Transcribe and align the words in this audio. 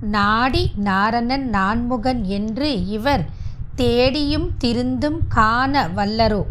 நாடி 0.00 0.72
நாரணன் 0.84 1.42
நான்முகன் 1.42 2.22
என்று 2.22 2.86
இவர் 2.86 3.24
தேடியும் 3.74 4.50
திருந்தும் 4.58 5.18
காண 5.28 5.88
வல்லரோ. 5.88 6.42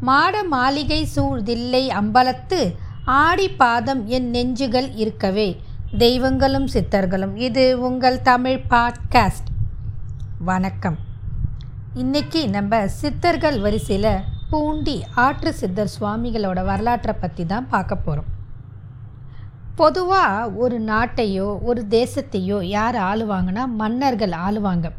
மாட 0.00 0.44
மாளிகை 0.44 1.08
சூழ்தில்லை 1.16 1.88
அம்பலத்து 1.88 2.74
ஆடி 3.04 3.48
பாதம் 3.48 4.06
என் 4.06 4.30
நெஞ்சுகள் 4.30 4.94
இருக்கவே. 4.94 5.60
தெய்வங்களும் 5.98 6.66
சித்தர்களும் 6.66 7.36
இது 7.36 7.80
உங்கள் 7.80 8.22
தமிழ் 8.22 8.60
பாட்காஸ்ட். 8.70 9.48
வணக்கம். 10.38 10.96
இன்னைக்கு 11.94 12.48
நம்ம 12.48 12.88
சித்தர்கள் 12.88 13.60
வரிசையில் 13.60 14.18
பூண்டி 14.50 15.04
ஆற்று 15.14 15.52
சித்தர் 15.52 15.90
சுவாமிகளோட 16.00 16.64
வரலாற்றை 16.64 17.14
பற்றி 17.20 17.46
தான் 17.46 17.68
பார்க்க 17.68 17.96
போகிறோம் 17.96 18.39
பொதுவாக 19.76 20.50
ஒரு 20.50 20.80
நாட்டையோ 20.80 21.62
ஒரு 21.62 21.86
தேசத்தையோ 21.90 22.62
யார் 22.62 22.94
ஆளுவாங்கன்னா 22.94 23.66
மன்னர்கள் 23.66 24.30
ஆளுவாங்க. 24.30 24.90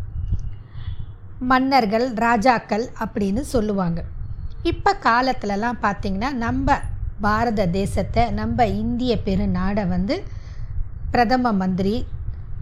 மன்னர்கள் 1.40 2.14
ராஜாக்கள் 2.14 2.86
அப்படின்னு 3.00 3.40
சொல்லுவாங்க. 3.40 4.04
இப்போ 4.64 4.96
காலத்துலலாம் 5.04 5.78
பார்த்திங்கன்னா 5.82 6.32
நம்ம 6.32 6.80
பாரத 7.22 7.68
தேசத்தை 7.68 8.30
நம்ம 8.30 8.66
இந்திய 8.66 9.18
பெருநாடை 9.26 9.88
வந்து 9.88 10.24
பிரதம 11.12 11.52
மந்திரி 11.52 12.06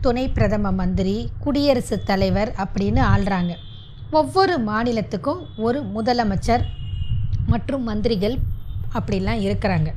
துணை 0.02 0.30
பிரதம 0.30 0.71
மந்திரி 0.71 1.30
குடியரசுத் 1.40 2.05
தலைவர் 2.05 2.54
அப்படின்னு 2.57 3.02
ஆள்றாங்க. 3.13 3.55
ஒவ்வொரு 4.12 4.63
மாநிலத்துக்கும் 4.68 5.41
ஒரு 5.57 5.82
முதலமைச்சர் 5.96 6.62
மற்றும் 7.48 7.84
மந்திரிகள் 7.84 8.38
அப்படிலாம் 8.94 9.41
இருக்கிறாங்க. 9.46 9.90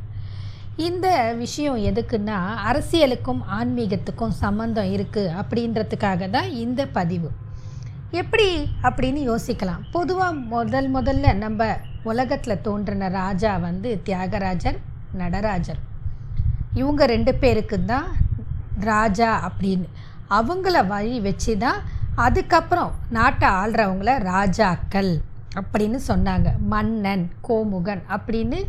இந்த 0.87 1.07
விஷயம் 1.41 1.79
எதுக்குன்னா 1.91 2.37
அரசியலுக்கும் 2.69 3.41
ஆன்மீகத்துக்கும் 3.57 4.35
சம்மந்தம் 4.43 4.91
இருக்குது 4.97 5.33
அப்படின்றதுக்காக 5.41 6.29
தான் 6.37 6.49
இந்த 6.65 6.83
பதிவு. 6.97 7.29
எப்படி 8.21 8.47
அப்படின்னு 8.87 9.21
யோசிக்கலாம். 9.31 9.83
பொதுவாக 9.97 10.41
முதல் 10.55 10.89
முதல்ல 10.97 11.33
நம்ம 11.45 11.67
உலகத்தில் 12.11 12.63
தோன்றின 12.67 13.09
ராஜா 13.21 13.53
வந்து 13.67 13.91
தியாகராஜர் 14.07 14.79
நடராஜர். 15.21 15.81
இவங்க 16.81 17.07
ரெண்டு 17.15 17.35
பேருக்கு 17.43 17.79
தான் 17.93 18.09
ராஜா 18.91 19.31
அப்படின்னு. 19.49 19.89
அவங்கள 20.39 20.77
வழி 20.95 21.19
வச்சு 21.27 21.55
தான் 21.65 21.81
அதுக்கப்புறம் 22.27 22.95
நாட்டை 23.17 23.49
ஆள்றவங்கள 23.61 24.15
ராஜாக்கள் 24.33 25.13
அப்படின்னு 25.61 26.01
சொன்னாங்க. 26.11 26.49
மன்னன் 26.73 27.27
கோமுகன் 27.49 28.03
அப்படின்னு 28.17 28.61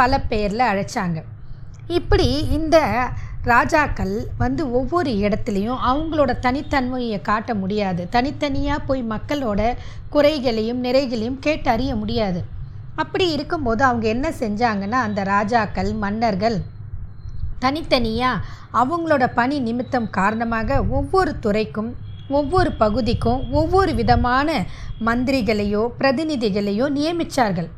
பல 0.00 0.18
பேரில் 0.32 0.70
அழைச்சாங்க. 0.70 1.18
இப்படி 1.88 2.48
இந்த 2.48 3.08
ராஜாக்கள் 3.42 4.26
வந்து 4.38 4.72
ஒவ்வொரு 4.72 5.10
இடத்துலையும் 5.10 5.80
அவங்களோட 5.86 6.38
தனித்தன்மையை 6.40 7.22
காட்ட 7.22 7.54
முடியாது. 7.54 8.08
தனித்தனியாக 8.10 8.78
போய் 8.78 9.02
மக்களோட 9.02 9.74
குறைகளையும் 10.10 10.84
நிறைகளையும் 10.84 11.38
கேட்டு 11.38 11.70
அறிய 11.70 11.96
முடியாது. 11.96 12.44
அப்படி 12.96 13.30
இருக்கும்போது 13.30 13.84
அவங்க 13.84 14.08
என்ன 14.08 14.30
செஞ்சாங்கன்னா 14.30 14.98
அந்த 15.06 15.24
ராஜாக்கள் 15.24 15.92
மன்னர்கள் 15.94 16.62
தனித்தனியாக 17.58 18.42
அவங்களோட 18.72 19.24
பணி 19.34 19.58
நிமித்தம் 19.58 20.10
காரணமாக 20.10 20.84
ஒவ்வொரு 20.84 21.38
துறைக்கும் 21.40 21.94
ஒவ்வொரு 22.28 22.72
பகுதிக்கும் 22.72 23.50
ஒவ்வொரு 23.50 23.94
விதமான 23.94 24.64
மந்திரிகளையோ 25.04 25.88
பிரதிநிதிகளையோ 25.98 26.88
நியமித்தார்கள் 26.88 27.70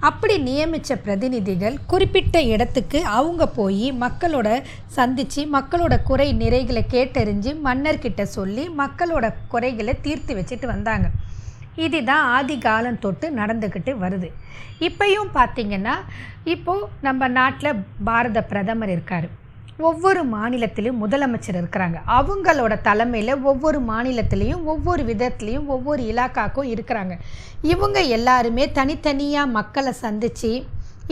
அப்படி 0.00 0.38
நியமித்த 0.38 0.96
பிரதிநிதிகள் 0.96 1.78
குறிப்பிட்ட 1.86 2.42
இடத்துக்கு 2.42 3.04
அவங்க 3.04 3.48
போய் 3.48 3.92
மக்களோட 3.92 4.62
சந்தித்து 4.86 5.48
மக்களோட 5.52 6.02
குறை 6.02 6.34
நிறைகளை 6.34 6.82
கேட்டறிஞ்சு 6.90 7.56
மன்னர்கிட்ட 7.64 8.22
சொல்லி 8.22 8.68
மக்களோட 8.78 9.34
குறைகளை 9.48 9.94
தீர்த்து 10.00 10.34
வச்சுட்டு 10.34 10.66
வந்தாங்க. 10.66 11.10
இதுதான் 11.74 12.24
ஆதி 12.24 12.58
காலம் 12.58 12.98
தொட்டு 12.98 13.30
நடந்துக்கிட்டு 13.30 13.92
வருது. 14.04 14.30
இப்பையும் 14.78 15.30
பார்த்திங்கன்னா 15.34 15.94
இப்போது 16.44 16.88
நம்ம 17.00 17.28
நாட்டில் 17.28 17.84
பாரத 18.04 18.42
பிரதமர் 18.42 18.88
இருக்கார். 18.88 19.28
ஒவ்வொரு 19.86 20.20
மாநிலத்திலையும் 20.34 21.00
முதலமைச்சர் 21.02 21.58
இருக்கிறாங்க. 21.60 21.98
அவங்களோட 22.18 22.80
தலைமையில் 22.80 23.42
ஒவ்வொரு 23.50 23.78
மாநிலத்திலையும் 23.90 24.64
ஒவ்வொரு 24.64 25.02
விதத்துலேயும் 25.02 25.66
ஒவ்வொரு 25.74 26.02
இலாக்காக்கும் 26.12 26.70
இருக்கிறாங்க. 26.74 27.14
இவங்க 27.62 28.00
எல்லாருமே 28.16 28.64
தனித்தனியாக 28.78 29.54
மக்களை 29.58 29.92
சந்தித்து 29.92 30.52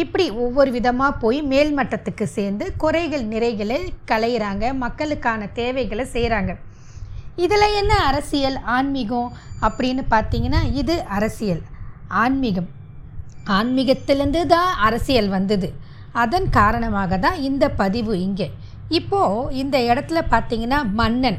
இப்படி 0.02 0.30
ஒவ்வொரு 0.30 0.70
விதமாக 0.70 1.18
போய் 1.22 1.38
மேல்மட்டத்துக்கு 1.42 2.26
சேர்ந்து 2.36 2.64
குறைகள் 2.76 3.24
நிறைகளை 3.34 3.80
களையிறாங்க. 4.10 4.74
மக்களுக்கான 4.84 5.48
தேவைகளை 5.60 6.06
செய்கிறாங்க 6.12 6.54
இதில் 7.44 7.74
என்ன 7.80 7.94
அரசியல்? 8.10 8.58
ஆன்மீகம் 8.76 9.32
அப்படின்னு 9.66 10.02
பார்த்தீங்கன்னா 10.10 10.60
இது 10.72 10.94
அரசியல். 11.04 11.62
ஆன்மீகம். 12.08 12.68
ஆன்மீகத்திலேருந்து 13.56 14.42
தான் 14.46 14.70
அரசியல் 14.88 15.28
வந்தது. 15.28 15.68
அதன் 16.22 16.48
காரணமாக 16.58 17.18
தான் 17.24 17.38
இந்த 17.48 17.64
பதிவு 17.80 18.12
இங்கே. 18.26 18.48
இப்போது 18.98 19.54
இந்த 19.62 19.76
இடத்துல 19.90 20.18
பார்த்திங்கன்னா 20.32 20.80
மன்னன். 21.00 21.38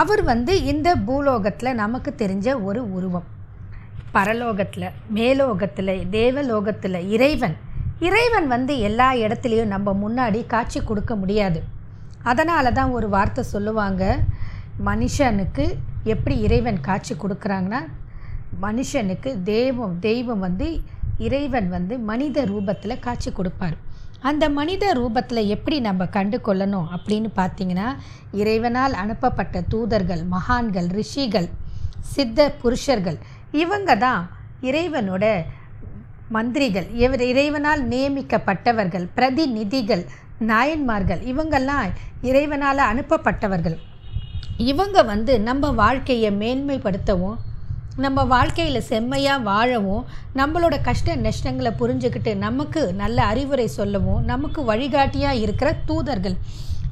அவர் 0.00 0.22
வந்து 0.30 0.52
இந்த 0.72 0.88
பூலோகத்தில் 1.06 1.78
நமக்கு 1.82 2.10
தெரிஞ்ச 2.22 2.48
ஒரு 2.68 2.80
உருவம். 2.96 3.26
பரலோகத்தில் 4.16 4.94
மேலோகத்தில் 5.18 5.94
தேவலோகத்தில் 6.18 6.98
இறைவன். 7.14 7.56
இறைவன் 8.06 8.46
வந்து 8.54 8.72
எல்லா 8.88 9.08
இடத்துலையும் 9.24 9.72
நம்ம 9.74 9.94
முன்னாடி 10.04 10.40
காட்சி 10.54 10.80
கொடுக்க 10.82 11.12
முடியாது. 11.22 11.60
அதனால 12.30 12.70
தான் 12.78 12.94
ஒரு 12.98 13.08
வார்த்தை 13.14 13.42
சொல்லுவாங்க 13.54 14.02
மனுஷனுக்கு 14.88 15.64
எப்படி 16.12 16.34
இறைவன் 16.46 16.80
காட்சி 16.88 17.14
கொடுக்குறாங்கன்னா 17.14 17.80
மனுஷனுக்கு 18.64 19.30
தெய்வம் 19.52 19.94
தெய்வம் 20.00 20.44
வந்து 20.46 20.66
இறைவன் 21.18 21.68
வந்து 21.68 21.98
மனித 21.98 22.44
ரூபத்தில் 22.44 23.02
காட்சி 23.06 23.30
கொடுப்பார். 23.30 23.76
அந்த 24.28 24.44
மனித 24.48 24.84
ரூபத்தில் 24.94 25.50
எப்படி 25.54 25.76
நம்ம 25.80 26.06
கண்டு 26.06 26.38
கொள்ளணும் 26.46 26.88
அப்படின்னு 26.96 27.28
பார்த்தீங்கன்னா 27.36 27.88
இறைவனால் 28.40 28.92
அனுப்பப்பட்ட 28.92 29.62
தூதர்கள் 29.72 30.22
மகான்கள் 30.34 30.88
ரிஷிகள் 30.98 31.48
சித்த 32.14 32.48
புருஷர்கள் 32.62 33.18
இவங்க 33.62 33.96
தான் 33.96 34.22
இறைவனோட 34.62 35.24
மந்திரிகள். 36.28 36.86
இவர் 36.94 37.22
இறைவனால் 37.32 37.82
நியமிக்கப்பட்டவர்கள் 37.88 39.06
பிரதிநிதிகள் 39.14 40.04
நாயன்மார்கள் 40.50 41.20
இவங்கெல்லாம் 41.32 41.92
இறைவனால் 42.22 42.88
அனுப்பப்பட்டவர்கள். 42.92 43.76
இவங்க 44.56 45.02
வந்து 45.02 45.32
நம்ம 45.40 45.70
வாழ்க்கையை 45.82 46.30
மேன்மைப்படுத்தவும் 46.42 47.38
நம்ம 48.04 48.24
வாழ்க்கையில் 48.24 48.86
செம்மையாக 48.88 49.42
வாழவும் 49.42 50.06
நம்மளோட 50.34 50.74
கஷ்ட 50.82 51.14
நஷ்டங்களை 51.16 51.70
புரிஞ்சுக்கிட்டு 51.78 52.32
நமக்கு 52.36 52.80
நல்ல 52.94 53.18
அறிவுரை 53.22 53.66
சொல்லவும் 53.66 54.24
நமக்கு 54.24 54.64
வழிகாட்டியாக 54.64 55.42
இருக்கிற 55.44 55.68
தூதர்கள் 55.86 56.36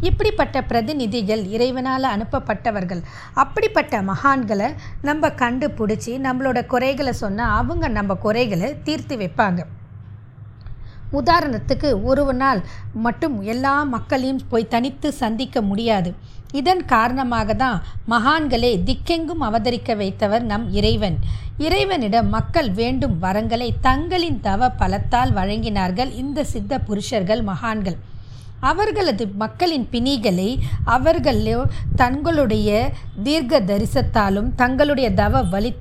இப்படிப்பட்ட 0.01 0.63
பிரதிநிதிகள் 0.63 1.43
இறைவனால் 1.47 2.07
அனுப்பப்பட்டவர்கள் 2.15 3.03
அப்படிப்பட்ட 3.35 4.03
மகான்களை 4.03 4.69
நம்ம 5.03 5.29
கண்டுபிடிச்சி 5.29 6.15
நம்மளோட 6.27 6.67
குறைகளை 6.67 7.13
சொன்னால் 7.13 7.57
அவங்க 7.57 7.89
நம்ம 7.89 8.15
குறைகளை 8.15 8.71
தீர்த்து 8.83 9.17
வைப்பாங்க. 9.17 9.63
உதாரணத்துக்கு 11.13 12.03
ஒரு 12.03 12.35
நாள் 12.35 12.61
மட்டும் 12.93 13.37
எல்லா 13.43 13.75
மக்களையும் 13.83 14.41
போய் 14.49 14.73
தனித்து 14.75 15.13
சந்திக்க 15.13 15.63
முடியாது. 15.63 16.13
இதன் 16.59 16.83
காரணமாக 16.95 17.55
தான் 17.63 17.79
மகான்களே 18.13 18.73
திக்கெங்கும் 18.89 19.45
அவதரிக்க 19.49 19.97
வைத்தவர் 20.03 20.45
நம் 20.53 20.67
இறைவன். 20.79 21.17
இறைவனிடம் 21.67 22.29
மக்கள் 22.37 22.71
வேண்டும் 22.81 23.15
வரங்களை 23.25 23.69
தங்களின் 23.89 24.41
தவ 24.49 24.71
பலத்தால் 24.81 25.33
வழங்கினார்கள் 25.39 26.11
இந்த 26.23 26.45
சித்த 26.53 26.79
புருஷர்கள் 26.89 27.43
மகான்கள். 27.51 27.97
அவர்களது 28.71 29.25
மக்களின் 29.43 29.87
பிணிகளை 29.93 30.51
அவர்களோ 30.97 31.59
தங்களுடைய 32.03 32.69
தீர்க்க 33.27 33.61
தரிசத்தாலும் 33.71 34.49
தங்களுடைய 34.61 35.09
தவ 35.21 35.43
வலி 35.55 35.73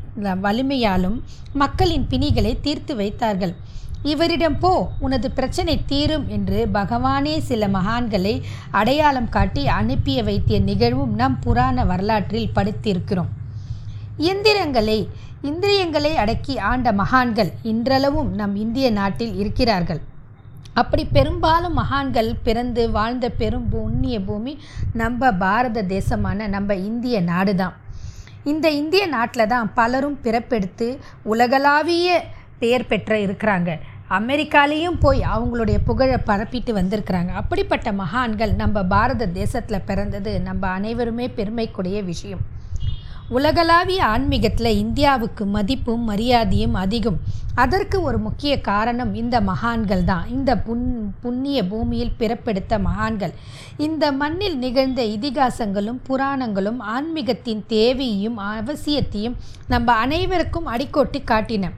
வலிமையாலும் 0.46 1.18
மக்களின் 1.62 2.06
பிணிகளை 2.12 2.54
தீர்த்து 2.66 2.96
வைத்தார்கள். 3.02 3.54
இவரிடம் 4.12 4.58
போ 4.64 4.72
உனது 5.06 5.28
பிரச்சனை 5.38 5.76
தீரும் 5.92 6.26
என்று 6.36 6.60
பகவானே 6.78 7.36
சில 7.50 7.68
மகான்களை 7.76 8.34
அடையாளம் 8.80 9.30
காட்டி 9.36 9.64
அனுப்பிய 9.80 10.24
வைத்திய 10.30 10.58
நிகழ்வும் 10.70 11.14
நம் 11.22 11.38
புராண 11.46 11.86
வரலாற்றில் 11.92 12.54
படித்திருக்கிறோம். 12.58 13.32
இயந்திரங்களை 14.24 14.98
இந்திரியங்களை 15.50 16.12
அடக்கி 16.24 16.56
ஆண்ட 16.72 16.90
மகான்கள் 17.02 17.52
இன்றளவும் 17.72 18.30
நம் 18.40 18.56
இந்திய 18.64 18.90
நாட்டில் 19.00 19.34
இருக்கிறார்கள். 19.44 20.02
அப்படி 20.82 21.04
பெரும்பாலும் 21.16 21.76
மகான்கள் 21.80 22.30
பிறந்து 22.46 22.84
வாழ்ந்த 22.98 23.26
பெரும் 23.40 23.66
புண்ணிய 23.72 24.18
பூமி 24.28 24.54
நம்ம 25.02 25.32
பாரத 25.44 25.84
தேசமான 25.96 26.48
நம்ம 26.56 26.76
இந்திய 26.90 27.18
நாடு 27.32 27.54
தான் 27.62 27.76
இந்த 28.52 28.68
இந்திய 28.82 29.04
நாட்டில் 29.16 29.52
தான் 29.56 29.68
பலரும் 29.80 30.22
பிறப்பெடுத்து 30.24 30.88
உலகளாவிய 31.34 32.08
பெயர் 32.62 32.90
பெற்ற 32.92 33.14
இருக்கிறாங்க. 33.26 33.72
அமெரிக்காலேயும் 34.20 35.00
போய் 35.00 35.22
அவங்களுடைய 35.36 35.78
புகழை 35.86 36.18
பரப்பிட்டு 36.26 36.72
வந்திருக்கிறாங்க. 36.80 37.32
அப்படிப்பட்ட 37.42 37.92
மகான்கள் 37.92 38.54
நம்ம 38.54 38.84
பாரத 38.84 39.28
தேசத்தில் 39.28 39.86
பிறந்தது 39.86 40.42
நம்ம 40.42 40.68
அனைவருமே 40.68 41.28
பெருமைக்குடைய 41.28 42.04
விஷயம். 42.04 42.44
உலகளாவிய 43.30 44.06
ஆன்மீகத்தில் 44.06 44.78
இந்தியாவுக்கு 44.78 45.46
மதிப்பும் 45.46 46.04
மரியாதையும் 46.10 46.74
அதிகம். 46.74 47.20
அதற்கு 47.56 48.02
ஒரு 48.02 48.18
முக்கிய 48.18 48.62
காரணம் 48.62 49.14
இந்த 49.14 49.42
மகான்கள் 49.42 50.04
தான். 50.04 50.26
இந்த 50.30 50.52
புன் 50.58 50.86
புண்ணிய 51.22 51.60
பூமியில் 51.68 52.18
பிறப்பெடுத்த 52.20 52.80
மகான்கள். 52.80 53.34
இந்த 53.78 54.12
மண்ணில் 54.12 54.58
நிகழ்ந்த 54.58 55.04
இதிகாசங்களும் 55.04 56.02
புராணங்களும் 56.08 56.82
ஆன்மீகத்தின் 56.96 57.64
தேவையையும் 57.68 58.40
அவசியத்தையும் 58.40 59.40
நம்ம 59.68 59.94
அனைவருக்கும் 59.94 60.68
அடிக்கோட்டி 60.68 61.22
காட்டின. 61.32 61.72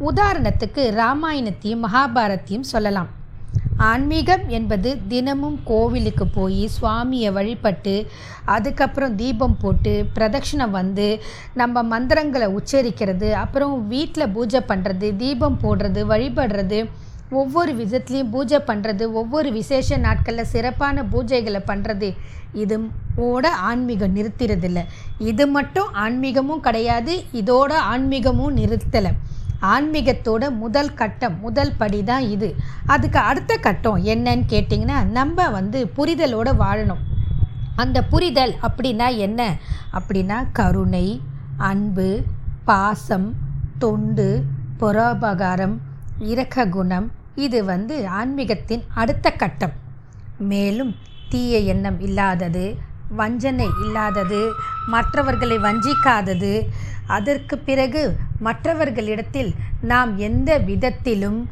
உதாரணத்துக்கு 0.00 0.82
ராமாயணத்தையும் 0.98 1.84
மகாபாரத்தையும் 1.84 2.66
சொல்லலாம். 2.70 3.10
ஆன்மீகம் 3.90 4.44
என்பது 4.48 4.90
தினமும் 5.08 5.56
கோவிலுக்கு 5.64 6.26
போய் 6.26 6.68
சுவாமியை 6.74 7.30
வழிபட்டு 7.32 7.94
அதுக்கப்புறம் 8.44 9.16
தீபம் 9.16 9.56
போட்டு 9.62 10.06
பிரதட்சிணம் 10.16 10.70
வந்து 10.70 11.06
நம்ம 11.54 11.82
மந்திரங்களை 11.82 12.48
உச்சரிக்கிறது 12.58 13.30
அப்புறம் 13.42 13.88
வீட்டில் 13.88 14.32
பூஜை 14.36 14.60
பண்ணுறது 14.70 15.16
தீபம் 15.16 15.58
போடுறது 15.62 16.02
வழிபடுறது 16.12 16.80
ஒவ்வொரு 17.30 17.72
விதத்துலேயும் 17.72 18.32
பூஜை 18.34 18.58
பண்ணுறது 18.66 19.12
ஒவ்வொரு 19.12 19.52
விசேஷ 19.52 19.96
நாட்களில் 19.96 20.50
சிறப்பான 20.52 21.04
பூஜைகளை 21.12 21.62
பண்ணுறது 21.70 22.10
இது 22.52 22.76
ஓட 23.16 23.48
ஆன்மீகம் 23.70 24.16
நிறுத்திறதில்ல. 24.16 24.82
இது 25.18 25.46
மட்டும் 25.46 25.88
ஆன்மீகமும் 25.92 26.60
கிடையாது 26.60 27.24
இதோட 27.32 27.72
ஆன்மீகமும் 27.92 28.54
நிறுத்தலை. 28.56 29.12
ஆன்மீகத்தோட 29.60 30.56
முதல் 30.56 30.94
கட்டம் 30.94 31.40
முதல் 31.40 31.72
படி 31.78 32.04
தான் 32.04 32.22
இது. 32.22 32.54
அதுக்கு 32.86 33.18
அடுத்த 33.18 33.56
கட்டம் 33.56 34.04
என்னன்னு 34.04 34.42
கேட்டிங்கன்னா 34.48 35.04
நம்ம 35.04 35.50
வந்து 35.50 35.90
புரிதலோடு 35.96 36.52
வாழணும். 36.60 37.02
அந்த 37.76 38.02
புரிதல் 38.02 38.54
அப்படின்னா 38.62 39.16
என்ன? 39.16 39.56
அப்படின்னா 39.92 40.46
கருணை 40.52 41.20
அன்பு 41.56 42.22
பாசம் 42.64 43.34
தொண்டு 43.78 44.44
பரோபகாரம் 44.80 45.76
இரக்க 46.18 46.66
குணம். 46.66 47.12
இது 47.34 47.64
வந்து 47.64 48.08
ஆன்மீகத்தின் 48.08 48.82
அடுத்த 48.94 49.30
கட்டம். 49.30 49.72
மேலும் 50.38 50.96
தீய 51.28 51.58
எண்ணம் 51.58 52.00
இல்லாதது 52.00 52.76
வஞ்சனை 53.08 53.68
இல்லாதது 53.84 54.52
மற்றவர்களை 54.86 55.58
வஞ்சிக்காதது. 55.58 56.66
அதற்கு 57.06 57.58
பிறகு 57.58 58.16
மற்றவர்களிடத்தில் 58.40 59.54
நாம் 59.80 60.18
எந்த 60.18 60.58
விதத்திலும் 60.58 61.48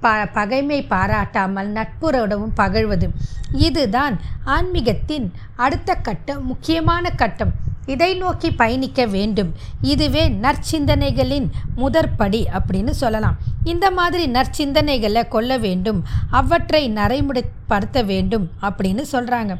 ப 0.00 0.26
பகைமை 0.26 0.86
பாராட்டாமல் 0.90 1.72
நட்புறவுடன் 1.72 2.52
பகழ்வது. 2.56 3.08
இதுதான் 3.52 4.20
ஆன்மீகத்தின் 4.46 5.32
அடுத்த 5.56 5.94
கட்டம் 5.94 6.46
முக்கியமான 6.46 7.10
கட்டம். 7.10 7.52
இதை 7.92 8.10
நோக்கி 8.22 8.48
பயணிக்க 8.60 9.00
வேண்டும். 9.16 9.50
இதுவே 9.92 10.24
நற்சிந்தனைகளின் 10.44 11.48
முதற்படி 11.82 12.40
அப்படின்னு 12.58 12.94
சொல்லலாம். 13.02 13.36
இந்த 13.72 13.86
மாதிரி 13.98 14.24
நற்சிந்தனைகளை 14.36 15.22
கொள்ள 15.34 15.58
வேண்டும். 15.66 16.00
அவற்றை 16.40 16.82
நடைமுறைப்படுத்த 16.98 18.04
வேண்டும் 18.12 18.46
அப்படின்னு 18.68 19.04
சொல்கிறாங்க 19.12 19.54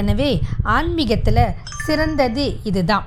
எனவே 0.00 0.30
ஆன்மீகத்தில் 0.76 1.44
சிறந்தது 1.86 2.44
இதுதான். 2.70 3.06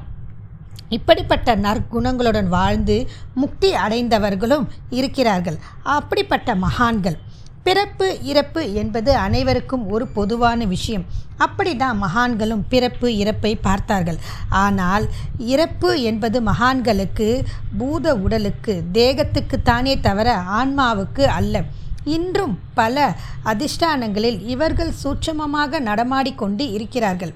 இப்படிப்பட்ட 0.98 1.56
நற்குணங்களுடன் 1.66 2.50
வாழ்ந்து 2.58 2.98
முக்தி 3.42 3.70
அடைந்தவர்களும் 3.86 4.66
இருக்கிறார்கள். 5.00 5.58
அப்படிப்பட்ட 5.98 6.50
மகான்கள். 6.66 7.18
பிறப்பு 7.66 8.08
இறப்பு 8.32 8.62
என்பது 8.82 9.12
அனைவருக்கும் 9.26 9.86
ஒரு 9.94 10.06
பொதுவான 10.18 10.66
விஷயம். 10.74 11.06
அப்படி 11.46 11.72
தான் 11.76 11.98
மகான்களும் 12.04 12.62
பிறப்பு 12.74 13.08
இறப்பை 13.22 13.52
பார்த்தார்கள். 13.68 14.20
ஆனால் 14.64 15.06
இறப்பு 15.54 15.90
என்பது 16.10 16.38
மகான்களுக்கு 16.52 17.30
பூத 17.80 18.16
உடலுக்கு 18.26 18.76
தேகத்துக்குத்தானே 19.00 19.96
தவிர 20.08 20.38
ஆன்மாவுக்கு 20.60 21.26
அல்ல. 21.40 21.64
இன்றும் 22.18 22.56
பல 22.80 23.06
அதிஷ்டானங்களில் 23.52 24.40
இவர்கள் 24.54 24.98
சூட்சமமாக 25.04 25.80
நடமாடிக்கொண்டு 25.90 26.66
இருக்கிறார்கள். 26.78 27.34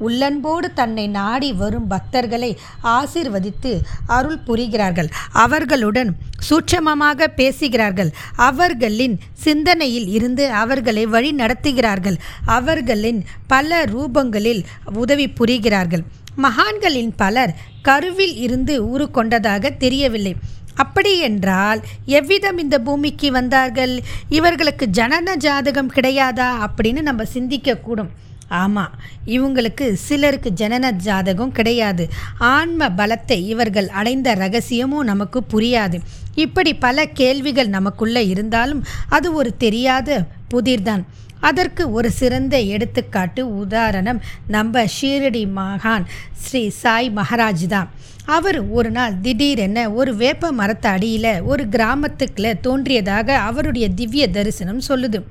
உள்ளன்போடு 0.00 0.72
தன்னை 0.72 1.08
நாடி 1.08 1.52
வரும் 1.52 1.88
பக்தர்களை 1.90 2.56
ஆசிர்வதித்து 2.84 3.72
அருள் 4.06 4.38
புரிகிறார்கள். 4.46 5.08
அவர்களுடன் 5.32 6.16
சூட்சமமாக 6.48 7.26
பேசுகிறார்கள். 7.26 8.10
அவர்களின் 8.36 9.18
சிந்தனையில் 9.32 10.08
இருந்து 10.08 10.50
அவர்களை 10.50 11.06
வழி 11.06 11.34
நடத்துகிறார்கள். 11.34 12.16
அவர்களின் 12.46 13.24
பல 13.46 13.84
ரூபங்களில் 13.84 14.64
உதவி 14.94 15.26
புரிகிறார்கள். 15.28 16.02
மகான்களின் 16.36 17.12
பலர் 17.16 17.54
கருவில் 17.82 18.36
இருந்து 18.36 18.84
ஊறு 18.88 19.10
கொண்டதாக 19.10 19.70
தெரியவில்லை. 19.70 20.34
அப்படியென்றால் 20.74 21.80
எவ்விதம் 22.04 22.58
இந்த 22.58 22.78
பூமிக்கு 22.78 23.32
வந்தார்கள்? 23.32 24.00
இவர்களுக்கு 24.28 24.86
ஜனன 24.92 25.36
ஜாதகம் 25.36 25.92
கிடையாதா? 25.92 26.48
அப்படின்னு 26.66 27.02
நம்ம 27.02 27.22
சிந்திக்கக்கூடும். 27.34 28.10
ஆமாம் 28.50 28.94
இவங்களுக்கு 29.26 29.92
சிலருக்கு 29.92 30.50
ஜனன 30.50 30.90
ஜாதகம் 30.90 31.52
கிடையாது. 31.52 32.08
ஆன்ம 32.38 32.88
பலத்தை 32.88 33.38
இவர்கள் 33.46 33.88
அடைந்த 33.88 34.34
ரகசியமும் 34.34 35.04
நமக்கு 35.04 35.42
புரியாது. 35.52 36.00
இப்படி 36.34 36.74
பல 36.74 37.06
கேள்விகள் 37.06 37.68
நமக்குள்ளே 37.68 38.26
இருந்தாலும் 38.26 38.84
அது 39.08 39.32
ஒரு 39.32 39.56
தெரியாத 39.56 40.26
புதிர்தான். 40.48 41.06
அதற்கு 41.40 41.92
ஒரு 41.92 42.10
சிறந்த 42.10 42.60
எடுத்துக்காட்டு 42.60 43.56
உதாரணம் 43.56 44.20
நம்ம 44.46 44.82
ஷீரடி 44.84 45.44
மகான் 45.56 46.04
ஸ்ரீ 46.32 46.68
சாய் 46.68 47.12
மகாராஜ் 47.16 47.66
தான். 47.66 47.90
அவர் 48.24 48.68
ஒரு 48.68 48.90
நாள் 48.90 49.20
திடீரென 49.20 49.90
ஒரு 49.90 50.16
வேப்ப 50.16 50.52
மரத்து 50.52 50.88
அடியில் 50.88 51.42
ஒரு 51.42 51.66
கிராமத்துக்குள்ள 51.68 52.60
தோன்றியதாக 52.60 53.36
அவருடைய 53.36 53.88
திவ்ய 53.88 54.28
தரிசனம் 54.30 54.82
சொல்லுது. 54.88 55.22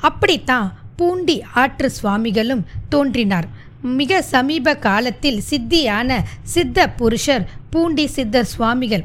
அப்படித்தான் 0.00 0.68
பூண்டி 1.02 1.42
ஆற்று 1.52 1.90
சுவாமிகளும் 1.90 2.66
தோன்றினார். 2.88 3.46
மிக 3.82 4.22
சமீப 4.22 4.74
காலத்தில் 4.74 5.42
சித்தியான 5.50 6.20
சித்த 6.42 6.88
புருஷர் 6.88 7.44
பூண்டி 7.70 8.06
சித்த 8.06 8.44
சுவாமிகள். 8.44 9.04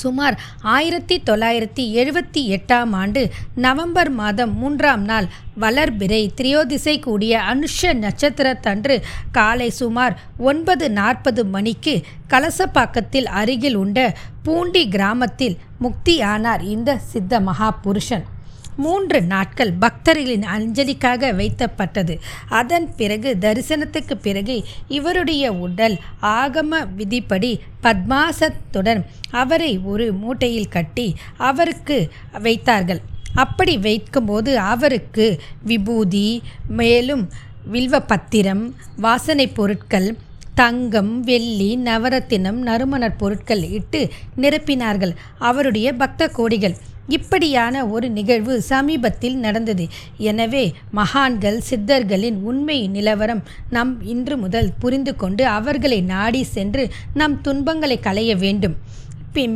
சுமார் 0.00 0.36
ஆயிரத்தி 0.74 1.22
தொள்ளாயிரத்தி 1.26 1.84
எழுபத்தி 2.00 2.42
எட்டாம் 2.56 2.92
ஆண்டு 2.92 3.22
நவம்பர் 3.54 4.10
மாதம் 4.10 4.52
மூன்றாம் 4.58 5.02
நாள் 5.02 5.26
வளர்பிறை 5.60 6.20
திரியோதிசை 6.36 6.94
கூடிய 7.00 7.40
அனுஷ 7.52 7.92
நட்சத்திரத்தன்று 8.04 8.96
காலை 9.32 9.70
சுமார் 9.70 10.16
ஒன்பது 10.38 10.90
நாற்பது 10.90 11.44
மணிக்கு 11.44 11.94
கலசப்பாக்கத்தில் 12.30 13.28
அருகில் 13.40 13.74
உண்ட 13.74 14.16
பூண்டி 14.42 14.88
கிராமத்தில் 14.88 15.58
முக்தியானார் 15.80 16.62
இந்த 16.62 16.98
சித்த 17.12 17.40
மகாபுருஷன் 17.40 18.24
மூன்று 18.76 19.22
நாட்கள் 19.22 19.72
பக்தர்களின் 19.72 20.42
அஞ்சலிக்காக 20.42 21.34
வைத்தப்பட்டது. 21.34 22.20
அதன் 22.48 22.94
பிறகு 22.96 23.36
தரிசனத்துக்கு 23.40 24.14
பிறகு 24.14 24.64
இவருடைய 24.88 25.52
உடல் 25.52 25.98
ஆகம 26.22 26.94
விதிப்படி 26.94 27.60
பத்மாசத்துடன் 27.82 29.04
அவரை 29.30 29.78
ஒரு 29.78 30.12
மூட்டையில் 30.12 30.68
கட்டி 30.68 31.14
அவருக்கு 31.36 32.12
வைத்தார்கள். 32.42 33.00
அப்படி 33.34 33.78
வைக்கும்போது 33.78 34.58
அவருக்கு 34.58 35.40
விபூதி 35.62 36.42
மேலும் 36.68 37.30
வில்வ 37.64 38.04
வாசனை 38.96 39.46
பொருட்கள் 39.46 40.16
தங்கம் 40.54 41.20
வெள்ளி 41.20 41.78
நவரத்தினம் 41.84 42.52
நறுமணர் 42.52 43.16
பொருட்கள் 43.16 43.62
இட்டு 43.62 44.10
நிரப்பினார்கள். 44.36 45.14
அவருடைய 45.38 45.92
பக்த 45.92 46.30
கோடிகள் 46.36 46.76
இப்படியான 47.16 47.84
ஒரு 47.94 48.06
நிகழ்வு 48.18 48.54
சமீபத்தில் 48.70 49.38
நடந்தது. 49.44 49.84
எனவே 50.30 50.64
மகான்கள் 50.98 51.58
சித்தர்களின் 51.68 52.38
உண்மை 52.50 52.78
நிலவரம் 52.96 53.42
நம் 53.76 53.94
இன்று 54.12 54.36
முதல் 54.44 54.70
புரிந்து 54.82 55.14
கொண்டு 55.22 55.44
அவர்களை 55.58 56.00
நாடி 56.14 56.42
சென்று 56.56 56.84
நம் 57.20 57.36
துன்பங்களை 57.46 57.98
களைய 58.08 58.34
வேண்டும். 58.44 58.76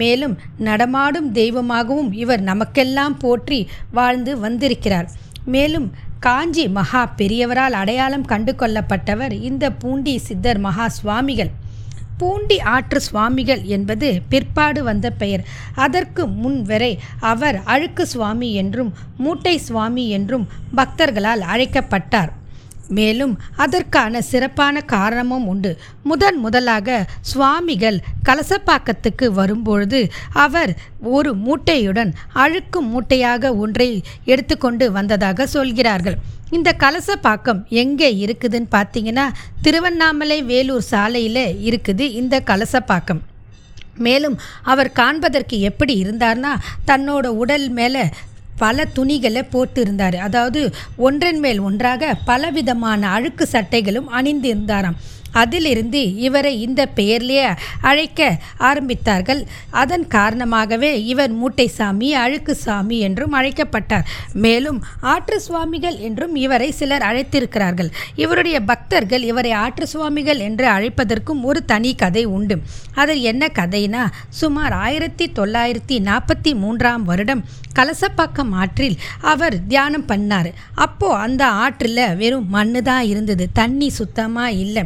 மேலும் 0.01 0.35
நடமாடும் 0.67 1.27
தெய்வமாகவும் 1.39 2.11
இவர் 2.23 2.43
நமக்கெல்லாம் 2.51 3.17
போற்றி 3.23 3.59
வாழ்ந்து 3.97 4.33
வந்திருக்கிறார். 4.45 5.09
மேலும் 5.55 5.89
காஞ்சி 6.27 6.65
மகா 6.77 7.03
பெரியவரால் 7.19 7.75
அடையாளம் 7.81 8.25
கண்டு 8.31 8.53
கொள்ளப்பட்டவர் 8.61 9.35
இந்த 9.49 9.65
பூண்டி 9.83 10.15
சித்தர் 10.29 10.61
மகா 10.67 10.87
சுவாமிகள். 10.99 11.51
பூண்டி 12.19 12.61
ஆற்று 12.61 13.01
சுவாமிகள் 13.01 13.63
என்பது 13.63 14.21
பிற்பாடு 14.29 14.85
வந்த 14.85 15.11
பெயர். 15.11 15.45
அதற்கு 15.75 16.27
முன் 16.27 16.63
வரை 16.63 16.99
அவர் 17.21 17.61
அழுக்கு 17.65 18.07
சுவாமி 18.07 18.53
என்றும் 18.53 18.95
மூட்டை 19.17 19.59
சுவாமி 19.59 20.09
என்றும் 20.09 20.49
பக்தர்களால் 20.77 21.45
அழைக்கப்பட்டார். 21.53 22.33
மேலும் 22.89 23.39
அதற்கான 23.57 24.21
சிறப்பான 24.23 24.81
காரணமும் 24.81 25.47
உண்டு. 25.47 25.79
முதன் 26.03 26.37
முதலாக 26.37 27.07
சுவாமிகள் 27.21 27.99
கலசப்பாக்கத்துக்கு 28.29 29.27
வரும்பொழுது 29.27 30.01
அவர் 30.33 30.77
ஒரு 31.01 31.37
மூட்டையுடன் 31.37 32.13
அழுக்கும் 32.35 32.91
மூட்டையாக 32.95 33.57
ஒன்றை 33.57 34.03
எடுத்துக்கொண்டு 34.25 34.93
வந்ததாக 34.93 35.47
சொல்கிறார்கள். 35.47 36.19
இந்த 36.47 36.71
கலசப்பாக்கம் 36.81 37.61
எங்கே 37.75 38.09
இருக்குதுன்னு 38.19 38.69
பார்த்தீங்கன்னா 38.75 39.25
திருவண்ணாமலை 39.63 40.39
வேலூர் 40.43 40.85
சாலையில் 40.85 41.45
இருக்குது 41.63 42.05
இந்த 42.13 42.37
கலசப்பாக்கம் 42.41 43.23
மேலும் 43.99 44.37
அவர் 44.63 44.91
காண்பதற்கு 44.93 45.57
எப்படி 45.61 45.95
இருந்தார்னா 46.05 46.53
தன்னோட 46.87 47.27
உடல் 47.37 47.69
மேலே 47.71 48.05
பல 48.59 48.85
துணிகளை 48.95 49.43
போட்டு 49.49 49.81
இருந்தார் 49.81 50.17
அதாவது 50.19 50.61
ஒன்றன் 50.97 51.41
மேல் 51.41 51.61
ஒன்றாக 51.61 52.13
பலவிதமான 52.25 53.09
அழுக்கு 53.09 53.47
சட்டைகளும் 53.53 54.09
அணிந்து 54.11 54.49
இருந்தாராம் 54.49 54.99
அதிலிருந்து 55.43 56.03
இவரை 56.27 56.53
இந்த 56.67 56.83
பெயர்லேயே 56.99 57.47
அழைக்க 57.91 58.21
ஆரம்பித்தார்கள். 58.69 59.41
அதன் 59.83 60.07
காரணமாகவே 60.17 60.93
இவர் 61.13 61.33
மூட்டை 61.41 61.67
சாமி 61.79 62.09
அழுக்கு 62.25 62.55
சாமி 62.65 62.99
என்றும் 63.09 63.37
அழைக்கப்பட்டார். 63.39 64.07
மேலும் 64.45 64.81
ஆற்று 65.15 65.39
சுவாமிகள் 65.47 65.99
என்றும் 66.09 66.35
இவரை 66.45 66.71
சிலர் 66.81 67.07
அழைத்திருக்கிறார்கள். 67.11 67.91
இவருடைய 68.25 68.59
பக்தர்கள் 68.71 69.25
இவரை 69.31 69.53
ஆற்று 69.65 69.87
சுவாமிகள் 69.93 70.41
என்று 70.49 70.67
அழைப்பதற்கும் 70.77 71.43
ஒரு 71.51 71.61
தனி 71.73 71.93
கதை 72.03 72.25
உண்டு. 72.37 72.59
அது 73.03 73.15
என்ன 73.31 73.45
கதைனா 73.61 74.05
சுமார் 74.41 74.75
ஆயிரத்தி 74.87 75.27
தொள்ளாயிரத்தி 75.39 75.97
நாற்பத்தி 76.09 76.53
மூன்றாம் 76.63 77.05
வருடம் 77.11 77.45
கலசப்பாக்கம் 77.79 78.53
ஆற்றில் 78.63 78.97
அவர் 79.33 79.57
தியானம் 79.73 80.07
பண்ணார். 80.09 80.51
அப்போ 80.87 81.09
அந்த 81.25 81.43
ஆற்றில் 81.65 82.05
வெறும் 82.21 82.49
மண்ணு 82.55 82.81
தான் 82.83 83.05
இருந்தது 83.13 83.47
தண்ணி 83.61 83.89
சுத்தமாக 83.99 84.59
இல்லை. 84.65 84.85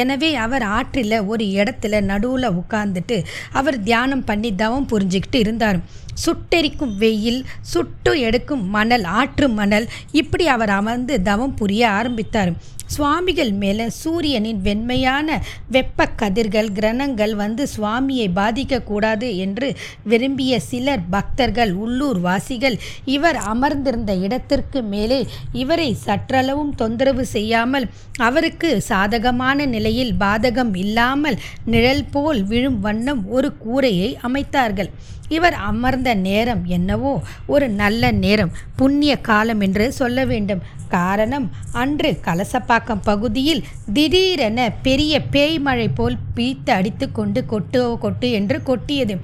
எனவே 0.00 0.30
அவர் 0.44 0.64
ஆற்றில் 0.76 1.16
ஒரு 1.32 1.44
இடத்துல 1.60 2.00
நடுவில் 2.10 2.56
உட்கார்ந்துட்டு 2.60 3.16
அவர் 3.52 3.78
தியானம் 3.82 4.24
பண்ணி 4.24 4.50
தவம் 4.54 4.88
புரிஞ்சுக்கிட்டு 4.92 5.38
இருந்தார். 5.44 5.78
சுட்டெரிக்கும் 6.24 6.94
வெயில் 7.02 7.40
சுட்டு 7.72 8.12
எடுக்கும் 8.20 8.64
மணல் 8.76 9.04
ஆற்று 9.20 9.48
மணல் 9.58 9.86
இப்படி 10.20 10.46
அவர் 10.54 10.72
அமர்ந்து 10.80 11.14
தவம் 11.22 11.54
புரிய 11.54 11.82
ஆரம்பித்தார். 11.98 12.52
சுவாமிகள் 12.94 13.52
மேலே 13.62 13.86
சூரியனின் 14.00 14.60
வெண்மையான 14.66 15.38
வெப்ப 15.74 16.06
கதிர்கள் 16.20 16.70
கிரணங்கள் 16.76 17.34
வந்து 17.34 17.64
சுவாமியை 17.74 18.26
பாதிக்கக்கூடாது 18.36 19.28
என்று 19.44 19.68
விரும்பிய 20.04 20.60
சிலர் 20.68 21.04
பக்தர்கள் 21.10 21.72
உள்ளூர் 21.84 22.20
வாசிகள் 22.20 22.76
இவர் 23.14 23.38
அமர்ந்திருந்த 23.52 24.14
இடத்திற்கு 24.26 24.82
மேலே 24.92 25.20
இவரை 25.62 25.88
சற்றளவும் 26.06 26.74
தொந்தரவு 26.74 27.24
செய்யாமல் 27.34 27.88
அவருக்கு 28.20 28.70
சாதகமான 28.90 29.66
நிலையில் 29.66 30.14
பாதகம் 30.20 30.74
இல்லாமல் 30.76 31.40
நிழல் 31.72 32.06
போல் 32.12 32.42
விழும் 32.44 32.78
வண்ணம் 32.80 33.22
ஒரு 33.28 33.50
கூரையை 33.64 34.10
அமைத்தார்கள். 34.28 34.90
இவர் 35.36 35.56
அமர்ந்த 35.70 36.10
நேரம் 36.26 36.62
என்னவோ 36.76 37.12
ஒரு 37.46 37.66
நல்ல 37.80 38.10
நேரம் 38.24 38.52
புண்ணிய 38.76 39.12
காலம் 39.28 39.60
என்று 39.66 39.86
சொல்ல 40.00 40.24
வேண்டும். 40.30 40.62
காரணம் 40.88 41.46
அன்று 41.82 42.10
கலசப்பாக்கம் 42.24 43.04
பகுதியில் 43.04 43.62
திடீரென 43.92 44.68
பெரிய 44.82 45.22
பேய் 45.34 45.58
மழை 45.58 45.88
போல் 45.88 46.16
பீத்து 46.36 46.70
அடித்து 46.78 47.06
கொண்டு 47.12 47.42
கொட்டு 47.46 47.82
கொட்டு 47.98 48.30
என்று 48.30 48.58
கொட்டியது. 48.62 49.16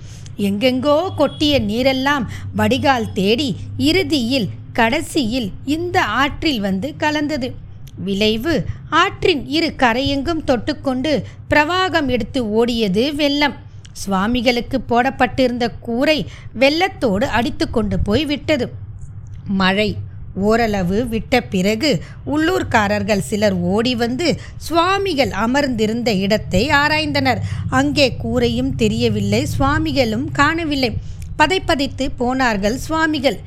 எங்கெங்கோ 0.49 0.97
கொட்டிய 1.17 1.55
நீரெல்லாம் 1.71 2.27
வடிகால் 2.57 3.13
தேடி 3.13 3.49
இறுதியில் 3.91 4.49
கடைசியில் 4.73 5.49
இந்த 5.77 5.99
ஆற்றில் 6.21 6.61
வந்து 6.61 6.89
கலந்தது. 6.97 7.49
விளைவு 8.07 8.55
ஆற்றின் 9.03 9.41
இரு 9.57 9.69
கரையெங்கும் 9.79 10.45
தொட்டுக்கொண்டு 10.47 11.13
பிரவாகம் 11.51 12.09
எடுத்து 12.09 12.41
ஓடியது 12.59 13.05
வெள்ளம். 13.15 13.57
சுவாமிகளுக்கு 14.03 14.79
போடப்பட்டிருந்த 14.91 15.67
கூரை 15.87 16.19
வெள்ளத்தோடு 16.61 17.27
அடித்து 17.39 17.67
கொண்டு 17.71 17.99
போய் 18.09 18.25
விட்டது. 18.33 18.67
மழை 19.63 19.91
ஓரளவு 20.49 20.99
விட்ட 21.13 21.35
பிறகு 21.53 21.91
உள்ளூர்காரர்கள் 22.33 23.23
சிலர் 23.29 23.57
ஓடி 23.75 23.93
வந்து 24.03 24.27
சுவாமிகள் 24.67 25.33
அமர்ந்திருந்த 25.45 26.11
இடத்தை 26.25 26.63
ஆராய்ந்தனர். 26.81 27.41
அங்கே 27.79 28.07
கூரையும் 28.25 28.73
தெரியவில்லை 28.83 29.43
சுவாமிகளும் 29.55 30.27
காணவில்லை. 30.41 30.91
பதைப்பதைத்து 31.39 32.07
போனார்கள் 32.17 32.77
சுவாமிகள். 32.87 33.39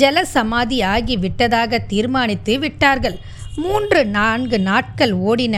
ஜல 0.00 0.22
சமாதி 0.34 0.76
ஆகி 0.94 1.14
விட்டதாக 1.16 1.78
தீர்மானித்து 1.92 2.54
விட்டார்கள். 2.64 3.16
மூன்று 3.62 4.00
நான்கு 4.16 4.58
நாட்கள் 4.68 5.14
ஓடின. 5.30 5.56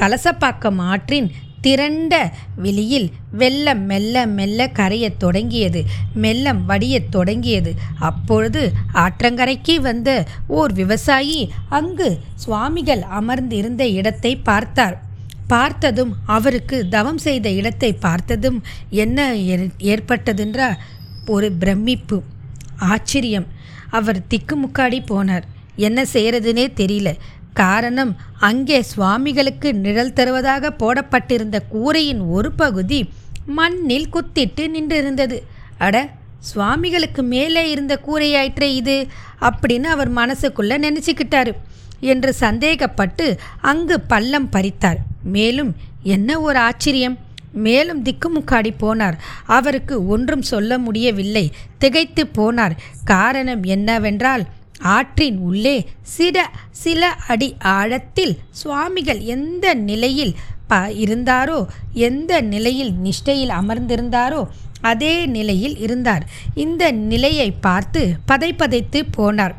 கலசப்பாக்கம் 0.00 0.80
ஆற்றின் 0.90 1.28
திரண்ட 1.62 2.14
வெளியில் 2.56 3.10
வெள்ளம் 3.32 3.82
மெல்ல 3.82 4.26
மெல்ல 4.26 4.66
கரையத் 4.66 5.18
தொடங்கியது. 5.18 5.84
மெல்லம் 6.22 6.64
வடியத் 6.64 7.10
தொடங்கியது. 7.10 7.74
அப்பொழுது 7.98 8.72
ஆற்றங்கரைக்கு 8.94 9.74
வந்த 9.80 10.24
ஓர் 10.46 10.72
விவசாயி 10.72 11.52
அங்கு 11.68 12.08
சுவாமிகள் 12.34 13.02
அமர்ந்திருந்த 13.02 13.88
இடத்தை 13.88 14.36
பார்த்தார். 14.36 14.96
பார்த்ததும் 15.46 16.12
அவருக்கு 16.26 16.88
தவம் 16.88 17.18
செய்த 17.18 17.50
இடத்தை 17.50 17.92
பார்த்ததும் 17.92 18.62
என்ன 18.90 19.18
ஏற்பட்டதென்றால் 19.92 20.78
ஒரு 21.26 21.52
பிரமிப்பு. 21.52 22.22
ஆச்சரியம். 22.76 23.46
அவர் 23.90 24.22
திக்குமுக்காடி 24.30 25.00
போனார். 25.08 25.42
என்ன 25.76 26.02
செய்கிறதுனே 26.12 26.66
தெரியல. 26.76 27.08
காரணம் 27.52 28.16
அங்கே 28.38 28.82
சுவாமிகளுக்கு 28.82 29.74
நிழல் 29.74 30.12
தருவதாக 30.12 30.70
போடப்பட்டிருந்த 30.70 31.60
கூரையின் 31.68 32.20
ஒரு 32.20 32.52
பகுதி 32.52 33.08
மண்ணில் 33.46 34.08
குத்திட்டு 34.12 34.66
நின்றிருந்தது. 34.74 35.38
அட 35.78 36.10
சுவாமிகளுக்கு 36.38 37.22
மேலே 37.22 37.70
இருந்த 37.70 38.00
கூரையாயிற்றே 38.06 38.74
இது? 38.74 39.06
அப்படின்னு 39.40 39.82
அவர் 39.82 40.14
மனசுக்குள்ளே 40.14 40.78
நினச்சிக்கிட்டாரு 40.80 41.52
என்று 42.00 42.34
சந்தேகப்பட்டு 42.40 43.38
அங்கு 43.60 44.00
பள்ளம் 44.00 44.48
பறித்தார். 44.48 44.96
மேலும் 45.22 45.76
என்ன 46.02 46.40
ஒரு 46.40 46.58
ஆச்சரியம்? 46.58 47.18
மேலும் 47.52 48.04
திக்குமுக்காடி 48.04 48.70
போனார். 48.80 49.18
அவருக்கு 49.46 50.06
ஒன்றும் 50.06 50.42
சொல்ல 50.42 50.78
முடியவில்லை. 50.78 51.52
திகைத்து 51.78 52.28
போனார். 52.36 52.76
காரணம் 53.04 53.62
என்னவென்றால் 53.62 54.44
ஆற்றின் 54.82 55.38
உள்ளே 55.38 55.88
சில 56.02 56.50
சில 56.70 57.10
அடி 57.28 57.56
ஆழத்தில் 57.60 58.38
சுவாமிகள் 58.50 59.20
எந்த 59.20 59.74
நிலையில் 59.74 60.34
ப 60.66 60.76
இருந்தாரோ 60.88 61.66
எந்த 61.92 62.40
நிலையில் 62.40 62.92
நிஷ்டையில் 63.04 63.54
அமர்ந்திருந்தாரோ 63.60 64.46
அதே 64.80 65.26
நிலையில் 65.26 65.78
இருந்தார். 65.78 66.26
இந்த 66.54 66.90
நிலையை 66.90 67.50
பார்த்து 67.50 68.14
பதைப்பதைத்து 68.32 69.02
போனார். 69.16 69.54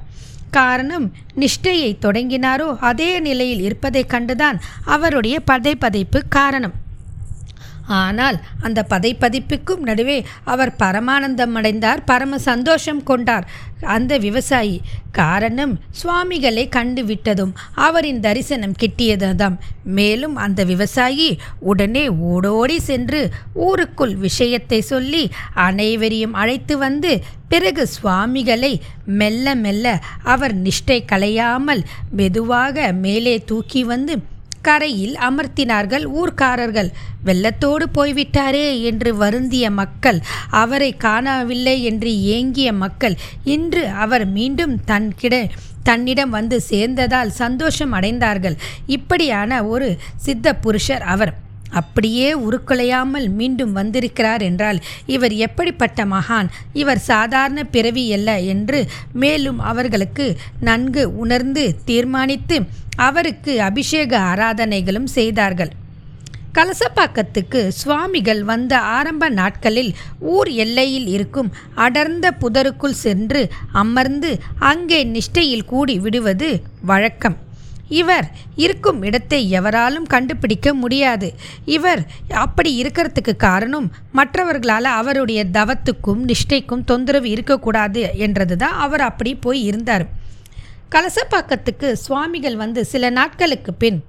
காரணம் 0.51 1.11
நிஷ்டையை 1.35 1.91
தொடங்கினாரோ 2.01 2.77
அதே 2.77 3.19
நிலையில் 3.19 3.61
இருப்பதைக் 3.61 4.09
கண்டுதான் 4.09 4.59
அவருடைய 4.85 5.39
பதைப்பதைப்பு 5.51 6.21
காரணம். 6.29 6.73
ஆனால் 7.87 8.39
அந்த 8.61 8.85
பதைப்பதிப்புக்கும் 8.89 9.79
நடுவே 9.79 10.25
அவர் 10.43 10.75
பரமானந்தம் 10.79 11.51
அடைந்தார் 11.51 12.03
பரம 12.03 12.37
சந்தோஷம் 12.37 13.03
கொண்டார். 13.03 13.49
அந்த 13.85 14.17
விவசாயி 14.17 14.75
காரணம் 15.11 15.73
சுவாமிகளை 15.91 16.63
கண்டு 16.69 17.01
விட்டதும் 17.03 17.53
அவரின் 17.75 18.19
தரிசனம் 18.19 18.75
கிட்டியதுதான் 18.81 19.55
மேலும் 19.83 20.35
அந்த 20.35 20.63
விவசாயி 20.63 21.29
உடனே 21.61 22.05
ஓடோடி 22.29 22.79
சென்று 22.79 23.21
ஊருக்குள் 23.59 24.15
விஷயத்தை 24.17 24.81
சொல்லி 24.81 25.23
அனைவரையும் 25.67 26.33
அழைத்து 26.33 26.77
வந்து 26.77 27.13
பிறகு 27.47 27.87
சுவாமிகளை 27.87 28.73
மெல்ல 29.13 29.55
மெல்ல 29.55 29.87
அவர் 30.25 30.55
நிஷ்டை 30.57 30.99
கலையாமல் 31.11 31.83
மெதுவாக 32.11 32.93
மேலே 33.01 33.35
தூக்கி 33.45 33.83
வந்து 33.83 34.15
கரையில் 34.63 35.15
அமர்த்தினார்கள் 35.15 36.05
ஊர்க்காரர்கள். 36.19 36.89
வெள்ளத்தோடு 37.25 37.85
போய்விட்டாரே 37.97 38.81
என்று 38.81 39.15
வருந்திய 39.15 39.71
மக்கள் 39.71 40.19
அவரை 40.49 40.97
காணவில்லை 40.97 41.83
என்று 41.83 42.11
ஏங்கிய 42.21 42.73
மக்கள் 42.73 43.15
இன்று 43.43 43.87
அவர் 43.87 44.25
மீண்டும் 44.25 44.75
தன் 44.85 45.13
கிட 45.15 45.47
தன்னிடம் 45.83 46.29
வந்து 46.29 46.57
சேர்ந்ததால் 46.69 47.31
சந்தோஷம் 47.43 47.93
அடைந்தார்கள். 47.93 48.57
இப்படியான 48.87 49.63
ஒரு 49.65 49.97
சித்த 50.15 50.55
புருஷர் 50.55 51.05
அவர். 51.15 51.33
அப்படியே 51.73 52.29
உருக்குலையாமல் 52.45 53.27
மீண்டும் 53.39 53.71
வந்திருக்கிறார் 53.71 54.41
என்றால் 54.41 54.79
இவர் 55.05 55.35
எப்படிப்பட்ட 55.47 56.05
மகான்? 56.05 56.49
இவர் 56.73 57.01
சாதாரண 57.11 57.59
பிறவி 57.75 58.05
அல்ல 58.13 58.39
என்று 58.53 58.81
மேலும் 59.13 59.59
அவர்களுக்கு 59.71 60.27
நன்கு 60.59 61.05
உணர்ந்து 61.17 61.65
தீர்மானித்து 61.85 62.57
அவருக்கு 62.95 63.53
அபிஷேக 63.61 64.11
ஆராதனைகளும் 64.31 65.09
செய்தார்கள். 65.19 65.71
கலசப்பாக்கத்துக்கு 66.57 67.61
சுவாமிகள் 67.67 68.41
வந்த 68.43 68.73
ஆரம்ப 68.97 69.29
நாட்களில் 69.29 69.89
ஊர் 70.33 70.49
எல்லையில் 70.63 71.07
இருக்கும் 71.07 71.49
அடர்ந்த 71.75 72.27
புதருக்குள் 72.41 73.01
சென்று 73.05 73.41
அமர்ந்து 73.81 74.31
அங்கே 74.71 74.99
நிஷ்டையில் 75.05 75.65
கூடி 75.65 75.95
விடுவது 75.99 76.49
வழக்கம். 76.81 77.37
இவர் 77.89 78.27
இருக்கும் 78.55 79.03
இடத்தை 79.03 79.49
எவராலும் 79.49 80.03
கண்டுபிடிக்க 80.03 80.73
முடியாது. 80.73 81.33
இவர் 81.65 82.01
அப்படி 82.29 82.83
இருக்கிறதுக்கு 82.83 83.35
காரணம் 83.35 83.91
மற்றவர்களால் 84.13 84.83
அவருடைய 84.83 85.45
தவத்துக்கும் 85.45 86.31
நிஷ்டைக்கும் 86.31 86.83
தொந்தரவு 86.85 87.29
இருக்கக்கூடாது 87.29 88.09
என்றது 88.17 88.57
தான் 88.57 88.73
அவர் 88.73 89.01
அப்படி 89.01 89.35
போய் 89.35 89.63
இருந்தார். 89.63 90.05
கலசப்பாக்கத்துக்கு 90.89 91.91
சுவாமிகள் 91.91 92.55
வந்து 92.55 92.85
சில 92.85 93.09
நாட்களுக்கு 93.09 93.73
பின் 93.73 94.03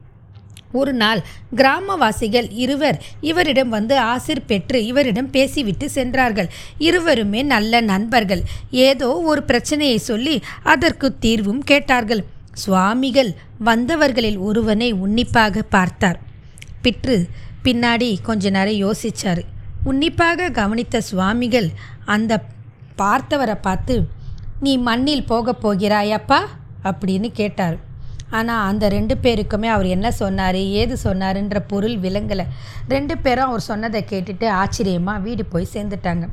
ஒரு 0.73 0.93
நாள் 0.93 1.21
கிராமவாசிகள் 1.57 2.51
இருவர் 2.51 3.03
இவரிடம் 3.21 3.69
வந்து 3.69 3.99
ஆசிர் 3.99 4.47
பெற்று 4.47 4.87
இவரிடம் 4.87 5.31
பேசிவிட்டு 5.31 5.91
சென்றார்கள். 5.91 6.49
இருவருமே 6.79 7.43
நல்ல 7.43 7.81
நண்பர்கள். 7.81 8.43
ஏதோ 8.71 9.09
ஒரு 9.09 9.43
பிரச்சனையை 9.43 9.99
சொல்லி 9.99 10.43
அதற்கு 10.63 11.19
தீர்வும் 11.19 11.63
கேட்டார்கள். 11.63 12.25
சுவாமிகள் 12.55 13.35
வந்தவர்களில் 13.65 14.39
ஒருவனை 14.39 14.93
உன்னிப்பாக 14.93 15.63
பார்த்தார். 15.63 16.21
பிற்று 16.83 17.29
பின்னாடி 17.65 18.17
கொஞ்ச 18.23 18.51
நேரம் 18.51 18.81
யோசிச்சார். 18.85 19.43
உன்னிப்பாக 19.85 20.51
கவனித்த 20.51 21.01
சுவாமிகள் 21.01 21.69
அந்த 22.05 22.43
பார்த்தவரை 22.99 23.59
பார்த்து 23.61 24.09
நீ 24.61 24.77
மண்ணில் 24.77 25.27
போகப் 25.27 25.69
போகிறாயப்பா? 25.69 26.41
அப்படின்னு 26.83 27.29
கேட்டார். 27.33 27.77
ஆனால் 28.31 28.67
அந்த 28.67 28.89
ரெண்டு 28.89 29.15
பேருக்குமே 29.23 29.67
அவர் 29.67 29.87
என்ன 29.87 30.11
சொன்னார் 30.11 30.57
ஏது 30.57 30.99
சொன்னாருன்ற 31.05 31.61
பொருள் 31.69 31.97
விளங்கலை. 31.97 32.47
ரெண்டு 32.89 33.19
பேரும் 33.19 33.47
அவர் 33.47 33.61
சொன்னதை 33.61 34.05
கேட்டுட்டு 34.09 34.49
ஆச்சரியமாக 34.49 35.19
வீடு 35.19 35.45
போய் 35.45 35.69
சேர்ந்துட்டாங்க. 35.73 36.29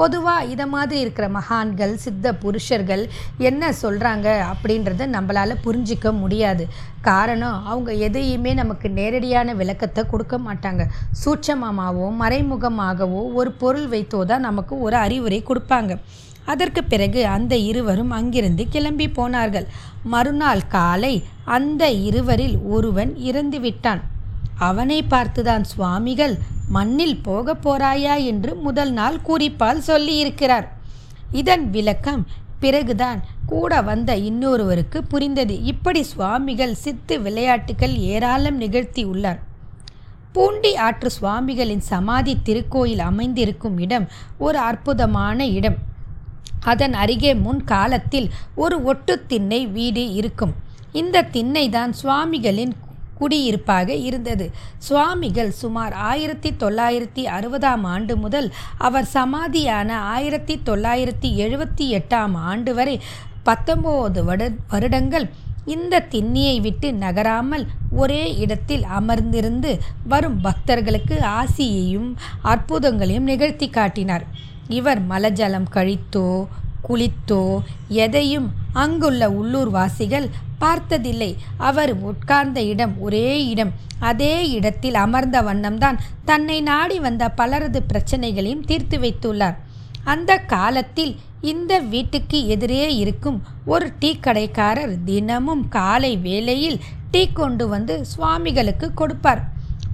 பொதுவாக 0.00 0.48
இதை 0.52 0.66
மாதிரி 0.74 0.98
இருக்கிற 1.04 1.26
மகான்கள் 1.36 1.94
சித்த 2.04 2.32
புருஷர்கள் 2.42 3.02
என்ன 3.48 3.70
சொல்கிறாங்க 3.82 4.28
அப்படின்றத 4.50 5.08
நம்மளால் 5.16 5.62
புரிஞ்சிக்க 5.66 6.12
முடியாது. 6.22 6.64
காரணம் 7.08 7.58
அவங்க 7.72 7.90
எதையுமே 8.08 8.52
நமக்கு 8.60 8.88
நேரடியான 8.98 9.54
விளக்கத்தை 9.60 10.04
கொடுக்க 10.12 10.36
மாட்டாங்க. 10.46 10.84
சூட்சமமாகவோ 11.22 12.08
மறைமுகமாகவோ 12.22 13.22
ஒரு 13.40 13.52
பொருள் 13.62 13.88
வைத்தோ 13.94 14.20
தான் 14.32 14.46
நமக்கு 14.48 14.74
ஒரு 14.86 14.98
அறிவுரை 15.06 15.40
கொடுப்பாங்க. 15.48 15.94
அதற்கு 16.52 16.80
பிறகு 16.92 17.20
அந்த 17.36 17.54
இருவரும் 17.70 18.12
அங்கிருந்து 18.18 18.64
கிளம்பி 18.74 19.06
போனார்கள். 19.18 19.66
மறுநாள் 20.12 20.62
காலை 20.76 21.14
அந்த 21.56 21.84
இருவரில் 22.08 22.56
ஒருவன் 22.76 23.12
இறந்து 23.30 23.60
விட்டான். 23.66 24.00
அவனை 24.58 25.04
பார்த்துதான் 25.10 25.60
சுவாமிகள் 25.60 26.38
மண்ணில் 26.68 27.22
போக 27.22 27.54
போறாயா 27.54 28.24
என்று 28.24 28.54
முதல் 28.54 28.90
நாள் 28.90 29.22
குறிப்பால் 29.22 29.82
சொல்லியிருக்கிறார். 29.86 30.66
இதன் 31.32 31.70
விளக்கம் 31.70 32.26
பிறகுதான் 32.60 33.20
கூட 33.46 33.82
வந்த 33.82 34.16
இன்னொருவருக்கு 34.16 34.98
புரிந்தது. 35.08 35.62
இப்படி 35.62 36.02
சுவாமிகள் 36.02 36.74
சித்து 36.74 37.20
விளையாட்டுகள் 37.20 37.96
ஏராளம் 37.96 38.56
நிகழ்த்தி 38.56 39.04
உள்ளார். 39.04 39.40
பூண்டி 40.32 40.76
ஆற்று 40.76 41.10
சுவாமிகளின் 41.10 41.80
சமாதி 41.80 42.36
திருக்கோயில் 42.44 42.98
அமைந்திருக்கும் 42.98 43.78
இடம் 43.78 44.08
ஒரு 44.38 44.58
அற்புதமான 44.58 45.46
இடம். 45.46 45.76
அதன் 46.60 46.92
அருகே 46.92 47.34
முன் 47.34 47.64
காலத்தில் 47.64 48.30
ஒரு 48.54 48.82
ஒட்டு 48.82 49.24
திண்ணை 49.26 49.66
வீடு 49.66 50.12
இருக்கும். 50.12 50.54
இந்த 50.92 51.22
திண்ணை 51.22 51.68
தான் 51.68 51.92
சுவாமிகளின் 51.92 52.74
குடியிருப்பாக 53.18 53.88
இருந்தது. 54.08 54.46
சுவாமிகள் 54.88 55.50
சுமார் 55.62 55.94
ஆயிரத்தி 56.10 56.50
தொள்ளாயிரத்தி 56.60 57.24
அறுபதாம் 57.36 57.84
ஆண்டு 57.94 58.16
முதல் 58.16 58.48
அவர் 58.88 59.08
சமாதியான 59.14 59.90
ஆயிரத்தி 60.14 60.56
தொள்ளாயிரத்தி 60.66 61.30
எழுபத்தி 61.44 61.86
எட்டாம் 61.98 62.36
ஆண்டு 62.50 62.72
வரை 62.78 62.96
பத்தொம்போது 63.48 64.22
வடு 64.30 64.48
வருடங்கள் 64.72 65.28
இந்த 65.74 65.94
திண்ணியை 66.10 66.56
விட்டு 66.60 66.88
நகராமல் 67.02 67.64
ஒரே 68.02 68.22
இடத்தில் 68.44 68.84
அமர்ந்திருந்து 68.98 69.70
வரும் 70.12 70.38
பக்தர்களுக்கு 70.40 71.16
ஆசியையும் 71.38 72.08
அற்புதங்களையும் 72.44 73.28
நிகழ்த்தி 73.30 73.68
காட்டினார். 73.70 74.24
இவர் 74.68 75.00
மலஜலம் 75.10 75.68
கழித்தோ 75.74 76.28
குளித்தோ 76.86 77.42
எதையும் 78.04 78.48
அங்குள்ள 78.72 79.22
உள்ளூர்வாசிகள் 79.30 80.26
பார்த்ததில்லை. 80.58 81.30
அவர் 81.56 81.92
உட்கார்ந்த 82.02 82.60
இடம் 82.62 82.94
ஒரே 83.00 83.28
இடம். 83.46 83.72
அதே 83.98 84.34
இடத்தில் 84.50 84.94
அமர்ந்த 84.94 85.38
வண்ணம்தான் 85.42 85.98
தன்னை 86.24 86.58
நாடி 86.60 86.98
வந்த 86.98 87.24
பலரது 87.40 87.82
பிரச்சனைகளையும் 87.82 88.64
தீர்த்து 88.64 88.98
வைத்துள்ளார். 88.98 89.56
அந்த 90.04 90.32
காலத்தில் 90.54 91.12
இந்த 91.40 91.72
வீட்டுக்கு 91.92 92.38
எதிரே 92.46 92.96
இருக்கும் 92.96 93.38
ஒரு 93.64 93.92
டீ 93.98 94.10
கடைக்காரர் 94.16 94.94
தினமும் 95.04 95.64
காலை 95.68 96.12
வேளையில் 96.16 96.78
டீ 97.10 97.22
கொண்டு 97.32 97.68
வந்து 97.68 97.94
சுவாமிகளுக்கு 98.04 98.88
கொடுப்பார். 98.94 99.42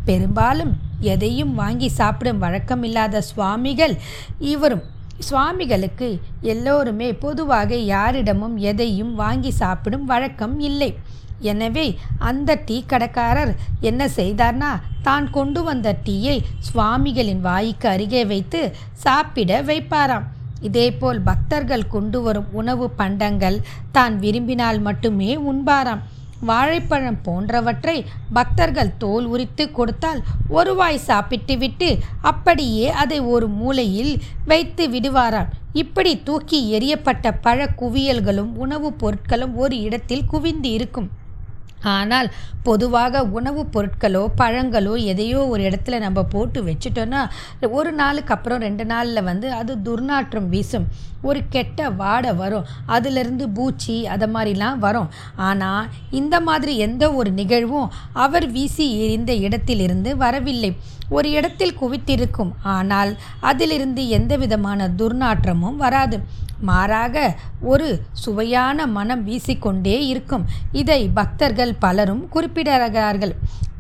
பெரும்பாலும் 0.04 0.72
எதையும் 1.12 1.54
வாங்கி 1.54 1.88
சாப்பிடும் 1.88 2.42
வழக்கமில்லாத 2.42 3.22
சுவாமிகள் 3.30 3.94
இவரும் 4.38 4.85
சுவாமிகளுக்கு 5.18 6.20
எல்லோருமே 6.40 7.12
பொதுவாக 7.12 7.74
யாரிடமும் 7.74 8.57
எதையும் 8.57 9.14
வாங்கி 9.14 9.50
சாப்பிடும் 9.50 10.05
வழக்கம் 10.05 10.61
இல்லை. 10.61 10.94
எனவே 11.40 11.98
அந்த 12.18 12.55
டீ 12.66 12.85
கடைக்காரர் 12.87 13.53
என்ன 13.81 14.07
செய்தார்னா 14.16 14.70
தான் 15.03 15.31
கொண்டு 15.31 15.62
வந்த 15.62 15.96
டீயை 16.05 16.37
சுவாமிகளின் 16.59 17.40
வாய்க்கு 17.40 17.88
அருகே 17.88 18.24
வைத்து 18.27 18.61
சாப்பிட 18.92 19.62
வைப்பாராம். 19.62 20.27
இதேபோல் 20.61 21.20
பக்தர்கள் 21.20 21.87
கொண்டு 21.87 22.22
வரும் 22.22 22.46
உணவு 22.53 22.90
பண்டங்கள் 22.90 23.61
தான் 23.92 24.18
விரும்பினால் 24.18 24.81
மட்டுமே 24.81 25.37
உண்பாராம். 25.37 26.03
வாழைப்பழம் 26.44 27.22
போன்றவற்றை 27.22 28.07
பக்தர்கள் 28.33 28.96
தோல் 28.96 29.26
உரித்து 29.26 29.72
கொடுத்தால் 29.72 30.22
ஒரு 30.48 30.74
வாய் 30.74 30.98
சாப்பிட்டு 30.98 31.59
விட்டு 31.59 31.98
அப்படியே 32.22 32.90
அதை 32.90 33.20
ஒரு 33.20 33.48
மூலையில் 33.48 34.22
வைத்து 34.44 34.88
விடுவாராம். 34.88 35.48
இப்படி 35.72 36.22
தூக்கி 36.22 36.61
எறியப்பட்ட 36.78 37.35
பழ 37.40 37.68
குவியல்களும் 37.78 38.54
உணவுப் 38.54 39.07
பொருட்களும் 39.07 39.54
ஒரு 39.54 39.80
இடத்தில் 39.80 40.26
குவிந்து 40.26 40.70
இருக்கும். 40.70 41.09
ஆனால் 41.85 42.31
பொதுவாக 42.62 43.23
உணவுப் 43.23 43.79
பொருட்களோ 43.79 44.27
பழங்களோ 44.38 45.05
எதையோ 45.05 45.47
ஒரு 45.47 45.62
இடத்துல 45.62 45.99
நம்ம 45.99 46.23
போட்டு 46.23 46.64
வச்சுட்டோன்னா 46.64 47.29
ஒரு 47.70 47.92
நாளுக்கு 47.92 48.35
அப்புறம் 48.35 48.59
ரெண்டு 48.59 48.85
நாளில் 48.85 49.23
வந்து 49.23 49.53
அது 49.53 49.77
துர்நாற்றம் 49.85 50.49
வீசும். 50.49 50.87
ஒரு 51.23 51.40
கெட்ட 51.49 51.90
வாடை 51.90 52.33
வரும். 52.33 52.64
அதுலேருந்து 52.88 53.47
பூச்சி 53.55 54.07
அதை 54.07 54.29
மாதிரிலாம் 54.35 54.79
வரும். 54.79 55.09
ஆனால் 55.37 55.87
இந்த 56.11 56.40
மாதிரி 56.40 56.79
எந்த 56.79 57.12
ஒரு 57.12 57.31
நிகழ்வும் 57.31 57.92
அவர் 58.12 58.51
வீசி 58.51 59.01
எறிந்த 59.01 59.35
இடத்திலிருந்து 59.35 60.16
வரவில்லை. 60.16 60.77
ஒரு 61.16 61.29
இடத்தில் 61.38 61.79
குவித்திருக்கும். 61.81 62.53
ஆனால் 62.77 63.12
அதிலிருந்து 63.50 64.03
எந்தவிதமான 64.18 64.88
துர்நாற்றமும் 65.00 65.79
வராது. 65.85 66.18
மாறாக 66.68 67.16
ஒரு 67.72 67.88
சுவையான 68.24 68.87
மனம் 68.96 69.24
வீசிக்கொண்டே 69.29 69.96
இருக்கும். 70.12 70.44
இதை 70.81 71.00
பக்தர்கள் 71.18 71.74
பலரும் 71.85 72.24
குறிப்பிடுகிறார்கள் 72.35 73.35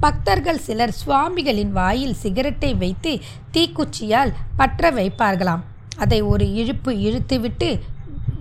பக்தர்கள் 0.04 0.64
சிலர் 0.64 0.98
சுவாமிகளின் 1.00 1.70
வாயில் 1.78 2.18
சிகரெட்டை 2.22 2.70
வைத்து 2.82 3.12
தீக்குச்சியால் 3.54 4.32
பற்ற 4.58 4.90
வைப்பார்களாம். 4.98 5.62
அதை 6.02 6.18
ஒரு 6.32 6.46
இழுப்பு 6.60 6.92
இழுத்துவிட்டு 7.08 7.68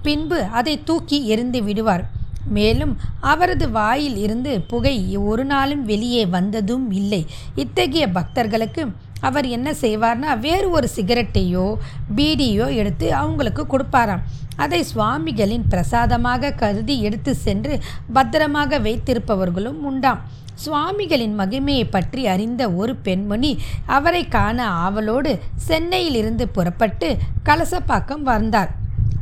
பின்பு 0.06 0.40
அதை 0.60 0.74
தூக்கி 0.90 1.18
எறிந்து 1.34 1.60
விடுவார். 1.68 2.04
மேலும் 2.48 2.98
அவரது 3.20 3.72
வாயில் 3.72 4.18
இருந்து 4.18 4.62
புகை 4.62 5.18
ஒரு 5.18 5.46
நாளும் 5.46 5.86
வெளியே 5.86 6.26
வந்ததும் 6.26 6.92
இல்லை. 6.92 7.26
இத்தகைய 7.56 8.08
பக்தர்களுக்கு 8.12 8.84
அவர் 9.20 9.46
என்ன 9.46 9.72
செய்வார்னா 9.72 10.40
வேறு 10.40 10.72
ஒரு 10.72 10.90
சிகரெட்டையோ 10.96 11.78
பீடியோ 12.16 12.76
எடுத்து 12.76 13.14
அவங்களுக்கு 13.14 13.64
கொடுப்பாராம். 13.64 14.24
அதை 14.56 14.84
சுவாமிகளின் 14.84 15.68
பிரசாதமாக 15.70 16.52
கருதி 16.52 17.02
எடுத்து 17.02 17.36
சென்று 17.36 17.80
பத்திரமாக 18.14 18.80
வைத்திருப்பவர்களும் 18.80 19.82
உண்டாம். 19.92 20.22
சுவாமிகளின் 20.56 21.40
மகிமையை 21.40 21.86
பற்றி 21.90 22.28
அறிந்த 22.28 22.72
ஒரு 22.72 22.96
பெண்மணி 22.96 23.58
அவரை 23.86 24.28
காண 24.28 24.68
ஆவலோடு 24.70 25.40
சென்னையிலிருந்து 25.56 26.48
புறப்பட்டு 26.48 27.18
கலசப்பாக்கம் 27.46 28.22
வந்தார். 28.22 28.72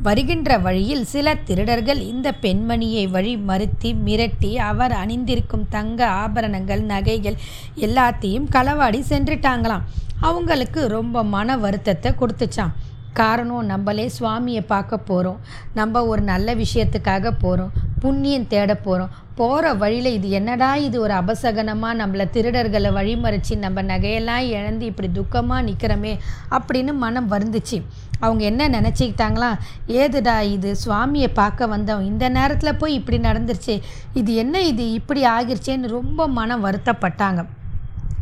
வருகின்ற 0.05 0.51
வழியில் 0.65 1.03
சில 1.11 1.33
திருடர்கள் 1.47 1.99
இந்த 2.11 2.27
பெண்மணியை 2.43 3.03
வழி 3.15 3.33
மறுத்தி 3.49 3.89
மிரட்டி 4.05 4.51
அவர் 4.69 4.93
அணிந்திருக்கும் 4.99 5.65
தங்க 5.75 5.99
ஆபரணங்கள் 6.23 6.81
நகைகள் 6.91 7.37
எல்லாத்தையும் 7.85 8.47
களவாடி 8.55 9.01
சென்றுட்டாங்களாம். 9.09 9.85
அவங்களுக்கு 10.29 10.81
ரொம்ப 10.97 11.23
மன 11.35 11.57
வருத்தத்தை 11.65 12.11
கொடுத்துச்சான் 12.21 12.73
காரணம் 13.19 13.69
நம்மளே 13.71 14.05
சுவாமியை 14.17 14.61
பார்க்க 14.73 14.97
போகிறோம் 15.09 15.39
நம்ம 15.79 16.03
ஒரு 16.11 16.21
நல்ல 16.31 16.53
விஷயத்துக்காக 16.55 17.33
போகிறோம் 17.43 17.73
புண்ணியம் 18.03 18.51
தேட 18.53 18.71
போகிறோம் 18.75 19.15
போகிற 19.39 19.73
வழியில் 19.81 20.15
இது 20.17 20.27
என்னடா 20.39 20.69
இது 20.87 20.97
ஒரு 21.05 21.13
அபசகனமாக 21.21 21.99
நம்மளை 22.01 22.25
திருடர்களை 22.35 22.91
வழிமறிச்சு 22.99 23.55
நம்ம 23.65 23.81
நகையெல்லாம் 23.91 24.45
இழந்து 24.55 24.85
இப்படி 24.91 25.09
துக்கமாக 25.19 25.65
நிற்கிறோமே 25.69 26.13
அப்படின்னு 26.57 26.93
மனம் 27.05 27.31
வருந்துச்சு. 27.31 27.79
அவங்க 28.21 28.43
என்ன 28.43 28.69
நினச்சிக்கிட்டாங்களாம் 28.69 29.57
ஏதுடா 29.87 30.35
இது? 30.55 30.75
சுவாமியை 30.85 31.29
பார்க்க 31.33 31.67
வந்தோம் 31.67 32.05
இந்த 32.11 32.29
நேரத்தில் 32.29 32.79
போய் 32.81 32.93
இப்படி 32.93 33.17
நடந்துருச்சு. 33.17 33.75
இது 34.13 34.35
என்ன 34.35 34.61
இது? 34.61 34.85
இப்படி 34.91 35.23
ஆகிருச்சேன்னு 35.23 35.95
ரொம்ப 35.99 36.27
மனம் 36.27 36.65
வருத்தப்பட்டாங்க. 36.65 37.41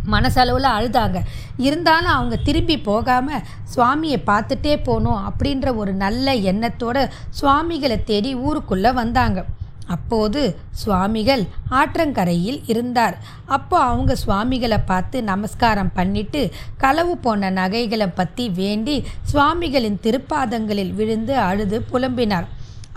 மனசளவில் 0.06 0.68
அழுதாங்க. 0.78 1.20
இருந்தாலும் 1.58 2.12
அவங்க 2.12 2.36
திரும்பி 2.36 2.78
போகாமல் 2.80 3.44
சுவாமியை 3.76 4.20
பார்த்துட்டே 4.28 4.76
போகணும் 4.84 5.22
அப்படின்ற 5.30 5.76
ஒரு 5.76 5.94
நல்ல 5.94 6.34
எண்ணத்தோட 6.52 6.98
சுவாமிகளை 7.30 8.04
தேடி 8.04 8.36
ஊருக்குள்ளே 8.36 8.92
வந்தாங்க. 8.92 9.46
அப்போது 9.96 10.42
சுவாமிகள் 10.82 11.44
ஆற்றங்கரையில் 11.80 12.60
இருந்தார். 12.72 13.16
அப்போ 13.56 13.78
அவங்க 13.90 14.12
சுவாமிகளை 14.24 14.80
பார்த்து 14.92 15.18
நமஸ்காரம் 15.30 15.92
பண்ணிட்டு 15.98 16.42
களவு 16.84 17.14
போன 17.26 17.52
நகைகளை 17.60 18.08
பற்றி 18.20 18.46
வேண்டி 18.62 18.96
சுவாமிகளின் 19.32 20.02
திருப்பாதங்களில் 20.06 20.94
விழுந்து 21.00 21.36
அழுது 21.50 21.80
புலம்பினார். 21.92 22.48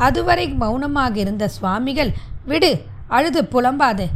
அதுவரை 0.07 0.47
மௌனமாக 0.63 1.17
இருந்த 1.25 1.45
சுவாமிகள் 1.57 2.13
விடு 2.51 2.73
அழுது 3.17 3.43
புலம்பாதே 3.55 4.09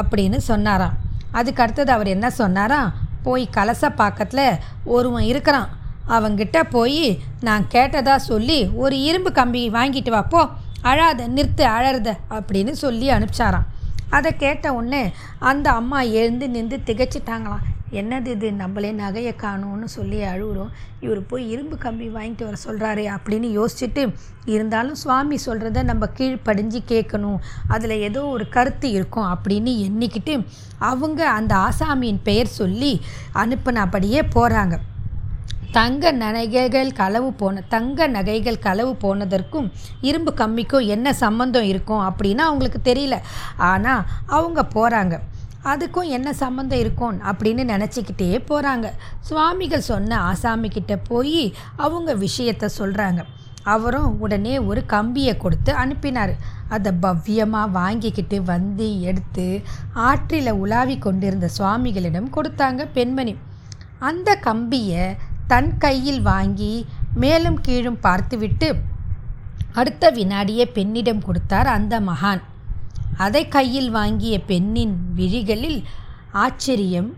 அப்படின்னு 0.00 0.38
சொன்னாராம். 0.50 0.98
அதுக்கு 1.38 1.62
அடுத்தது 1.62 1.90
அவர் 1.96 2.14
என்ன 2.16 2.26
சொன்னாராம்? 2.40 2.90
போய் 3.26 3.44
கலச 3.56 3.88
பாக்கத்தில் 4.00 4.58
ஒருவன் 4.94 5.26
இருக்கிறான். 5.32 5.70
அவங்கிட்ட 6.14 6.58
போய் 6.74 7.04
நான் 7.46 7.64
கேட்டதா 7.74 8.14
சொல்லி 8.30 8.58
ஒரு 8.82 8.96
இரும்பு 9.08 9.30
கம்பி 9.38 9.62
வாங்கிட்டு 9.76 10.10
வாப்போ 10.14 10.42
அழாத 10.82 11.28
நிறுத்து 11.28 11.64
அழறத 11.76 12.10
அப்படின்னு 12.30 12.70
சொல்லி 12.70 13.10
அனுப்பிச்சாராம். 13.10 13.68
அதை 14.10 14.36
கேட்ட 14.36 14.72
உடனே 14.72 15.12
அந்த 15.38 15.70
அம்மா 15.70 16.00
எழுந்து 16.00 16.48
நின்று 16.48 16.80
திகைச்சிட்டாங்களாம். 16.86 17.66
என்னது 17.92 18.26
இது? 18.26 18.52
நம்மளே 18.52 18.92
நகையை 18.92 19.34
காணும்னு 19.36 19.88
சொல்லி 19.88 20.20
அழுகுறோம். 20.20 20.70
இவர் 21.00 21.26
போய் 21.26 21.50
இரும்பு 21.50 21.76
கம்பி 21.78 22.06
வாங்கிட்டு 22.08 22.44
வர 22.44 22.56
சொல்கிறாரு 22.66 23.04
அப்படின்னு 23.04 23.48
யோசிச்சுட்டு 23.58 24.14
இருந்தாலும் 24.44 24.94
சுவாமி 24.94 25.38
சொல்கிறத 25.46 25.82
நம்ம 25.82 26.08
கீழ்ப்படிஞ்சு 26.18 26.80
கேட்கணும். 26.88 27.38
அதில் 27.68 27.90
ஏதோ 27.90 28.22
ஒரு 28.24 28.48
கருத்து 28.48 28.90
இருக்கும் 28.90 29.28
அப்படின்னு 29.34 29.72
எண்ணிக்கிட்டு 29.86 30.46
அவங்க 30.78 31.28
அந்த 31.28 31.54
ஆசாமியின் 31.56 32.20
பெயர் 32.22 32.46
சொல்லி 32.46 33.00
அனுப்பினபடியே 33.34 34.22
போகிறாங்க 34.34 34.78
தங்க 35.76 36.04
நகைகள் 36.22 36.90
களவு 37.00 37.28
போன 37.40 37.62
தங்க 37.74 38.06
நகைகள் 38.14 38.64
களவு 38.64 38.92
போனதற்கும் 39.04 39.68
இரும்பு 40.08 40.32
கம்மிக்கும் 40.40 40.88
என்ன 40.94 41.12
சம்மந்தம் 41.20 41.68
இருக்கும் 41.72 42.02
அப்படின்னு 42.08 42.42
அவங்களுக்கு 42.48 42.80
தெரியல. 42.88 43.16
ஆனால் 43.70 44.02
அவங்க 44.36 44.62
போகிறாங்க 44.74 45.14
அதுக்கும் 45.72 46.08
என்ன 46.16 46.28
சம்மந்தம் 46.42 46.82
இருக்கும் 46.84 47.16
அப்படின்னு 47.30 47.64
நினச்சிக்கிட்டே 47.72 48.28
போகிறாங்க 48.50 48.86
சுவாமிகள் 49.28 49.88
சொன்ன 49.90 50.18
ஆசாமிக்கிட்ட 50.30 50.94
போய் 51.10 51.44
அவங்க 51.84 52.10
விஷயத்த 52.26 52.70
சொல்கிறாங்க 52.78 53.22
அவரும் 53.74 54.12
உடனே 54.24 54.54
ஒரு 54.70 54.80
கம்பியை 54.94 55.34
கொடுத்து 55.36 55.72
அனுப்பினார். 55.82 56.34
அதை 56.74 56.92
பவ்யமாக 57.02 57.74
வாங்கிக்கிட்டு 57.78 58.38
வந்து 58.52 58.86
எடுத்து 59.10 59.46
ஆற்றில் 60.08 60.52
உலாவி 60.62 60.98
கொண்டிருந்த 60.98 61.48
சுவாமிகளிடம் 61.58 62.32
கொடுத்தாங்க 62.36 62.82
பெண்மணி. 62.98 63.34
அந்த 64.08 64.30
கம்பியை 64.46 65.04
தன் 65.50 65.70
கையில் 65.78 66.22
வாங்கி 66.22 66.86
மேலும் 67.14 67.58
கீழும் 67.60 68.00
பார்த்துவிட்டு 68.00 68.68
அடுத்த 69.72 70.10
வினாடியே 70.10 70.64
பெண்ணிடம் 70.76 71.22
கொடுத்தார் 71.26 71.66
அந்த 71.66 71.94
மகான். 72.00 72.42
அதை 73.16 73.48
கையில் 73.48 73.90
வாங்கிய 73.90 74.34
பெண்ணின் 74.50 74.94
விழிகளில் 75.14 75.80
ஆச்சரியம் 76.44 77.10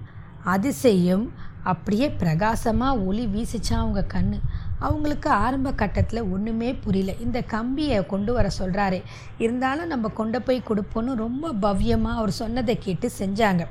அதிசயம் 0.44 1.24
அப்படியே 1.62 2.06
பிரகாசமாக 2.20 2.98
ஒளி 2.98 3.24
வீசிச்சா 3.26 3.74
அவங்க 3.82 4.02
கண் 4.02 4.32
அவங்களுக்கு 4.78 5.30
ஆரம்ப 5.30 5.72
கட்டத்தில் 5.72 6.28
ஒன்றுமே 6.34 6.70
புரியல. 6.74 7.12
இந்த 7.18 7.38
கம்பியை 7.54 8.06
கொண்டு 8.06 8.32
வர 8.32 8.50
சொல்கிறாரே 8.58 9.02
இருந்தாலும் 9.38 9.86
நம்ம 9.86 10.08
கொண்டு 10.08 10.42
போய் 10.42 10.66
கொடுப்போன்னு 10.68 11.14
ரொம்ப 11.14 11.52
பவ்யமாக 11.64 12.18
அவர் 12.20 12.38
சொன்னதை 12.42 12.78
கேட்டு 12.78 13.10
செஞ்சாங்க. 13.18 13.64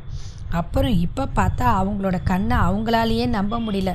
அப்புறம் 0.59 0.95
இப்போ 1.05 1.23
பார்த்தா 1.37 1.65
அவங்களோட 1.81 2.17
கண்ணை 2.31 2.57
அவங்களாலேயே 2.67 3.25
நம்ப 3.37 3.59
முடியல. 3.65 3.91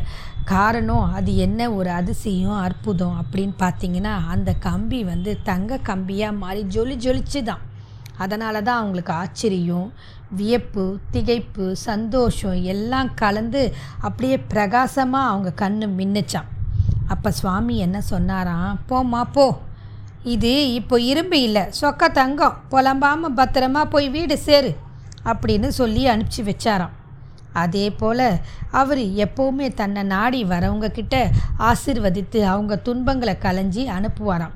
காரணம் 0.52 1.06
அது 1.16 1.30
என்ன 1.46 1.60
ஒரு 1.78 1.90
அதிசயம் 2.00 2.60
அற்புதம் 2.66 3.16
அப்படின்னு 3.22 3.54
பார்த்தீங்கன்னா 3.64 4.12
அந்த 4.34 4.50
கம்பி 4.66 5.00
வந்து 5.12 5.32
தங்க 5.50 5.80
கம்பியாக 5.88 6.40
மாறி 6.42 6.62
ஜொலி 6.76 6.96
ஜொலிச்சு 7.04 7.42
தான் 7.50 7.64
அதனால 8.24 8.62
தான் 8.68 8.80
அவங்களுக்கு 8.82 9.12
ஆச்சரியம் 9.22 9.88
வியப்பு 10.38 10.84
திகைப்பு 11.12 11.66
சந்தோஷம் 11.88 12.58
எல்லாம் 12.72 13.10
கலந்து 13.22 13.62
அப்படியே 14.06 14.38
பிரகாசமாக 14.52 15.30
அவங்க 15.32 15.52
கண்ணு 15.62 15.88
மின்னுச்சான் 15.98 16.50
அப்போ 17.14 17.30
சுவாமி 17.40 17.74
என்ன 17.84 17.98
சொன்னாராம் 18.10 18.80
போம்மா 18.88 19.22
போ. 19.36 19.46
இது 20.34 20.52
இப்போ 20.78 20.96
இரும்பு 21.10 21.38
இல்லை 21.42 21.62
சொக்க 21.80 22.10
தங்கம். 22.18 22.58
புலம்பாமல் 22.72 23.36
பத்திரமா 23.38 23.82
போய் 23.94 24.08
வீடு 24.16 24.36
சேரு. 24.46 24.72
அப்படின்னு 25.24 25.68
சொல்லி 25.68 26.08
அனுப்பிச்சி 26.08 26.42
வச்சாராம். 26.50 26.94
அதே 27.52 27.90
போல் 27.90 28.40
அவர் 28.70 28.98
எப்போவுமே 28.98 29.74
தன்னை 29.74 30.02
நாடி 30.02 30.44
வரவங்க 30.44 30.88
கிட்ட 30.88 31.30
ஆசிர்வதித்து 31.58 32.42
அவங்க 32.42 32.76
துன்பங்களை 32.76 33.34
கலைஞ்சி 33.42 33.84
அனுப்புவாராம். 33.98 34.54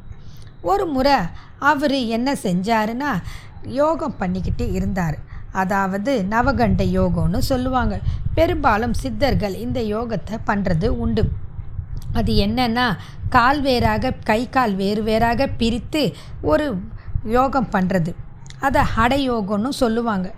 ஒரு 0.61 0.87
முறை 0.87 1.17
அவர் 1.59 1.97
என்ன 2.17 2.35
செஞ்சாருன்னா 2.43 3.13
யோகம் 3.67 4.17
பண்ணிக்கிட்டு 4.17 4.73
இருந்தார். 4.73 5.19
அதாவது 5.53 6.27
நவகண்ட 6.31 6.83
யோகம்னு 6.99 7.39
சொல்லுவாங்க. 7.39 7.99
பெரும்பாலும் 8.35 8.93
சித்தர்கள் 8.93 9.55
இந்த 9.55 9.81
யோகத்தை 9.81 10.37
பண்ணுறது 10.47 10.89
உண்டு. 10.89 11.25
அது 12.13 12.33
என்னன்னா 12.33 12.97
கால் 13.29 13.61
வேறாக 13.61 14.11
கை 14.11 14.49
கால் 14.49 14.75
வேறு 14.75 15.03
வேறாக 15.03 15.47
பிரித்து 15.47 16.15
ஒரு 16.41 16.81
யோகம் 17.25 17.69
பண்ணுறது 17.73 18.15
அதை 18.67 18.83
ஹடயோகம்னு 18.97 19.71
சொல்லுவாங்க. 19.83 20.29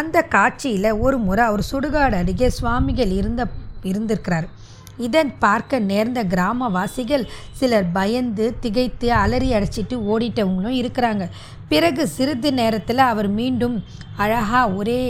அந்த 0.00 0.16
காட்சியில் 0.34 0.90
ஒரு 1.04 1.18
முறை 1.26 1.44
அவர் 1.50 1.68
சுடுகாடு 1.70 2.18
அருகே 2.22 2.48
சுவாமிகள் 2.58 3.12
இருந்த 3.20 3.42
இருந்திருக்கிறார். 3.90 4.48
இதன் 5.06 5.30
பார்க்க 5.38 5.78
நேர்ந்த 5.90 6.20
கிராமவாசிகள் 6.32 7.24
சிலர் 7.58 7.88
பயந்து 7.92 8.46
திகைத்து 8.60 9.08
அலறி 9.12 9.48
அடைச்சிட்டு 9.52 9.96
ஓடிட்டவங்களும் 10.12 10.78
இருக்கிறாங்க. 10.80 11.24
பிறகு 11.68 12.02
சிறிது 12.16 12.50
நேரத்தில் 12.52 13.02
அவர் 13.10 13.28
மீண்டும் 13.38 13.76
அழகாக 14.16 14.72
ஒரே 14.80 15.00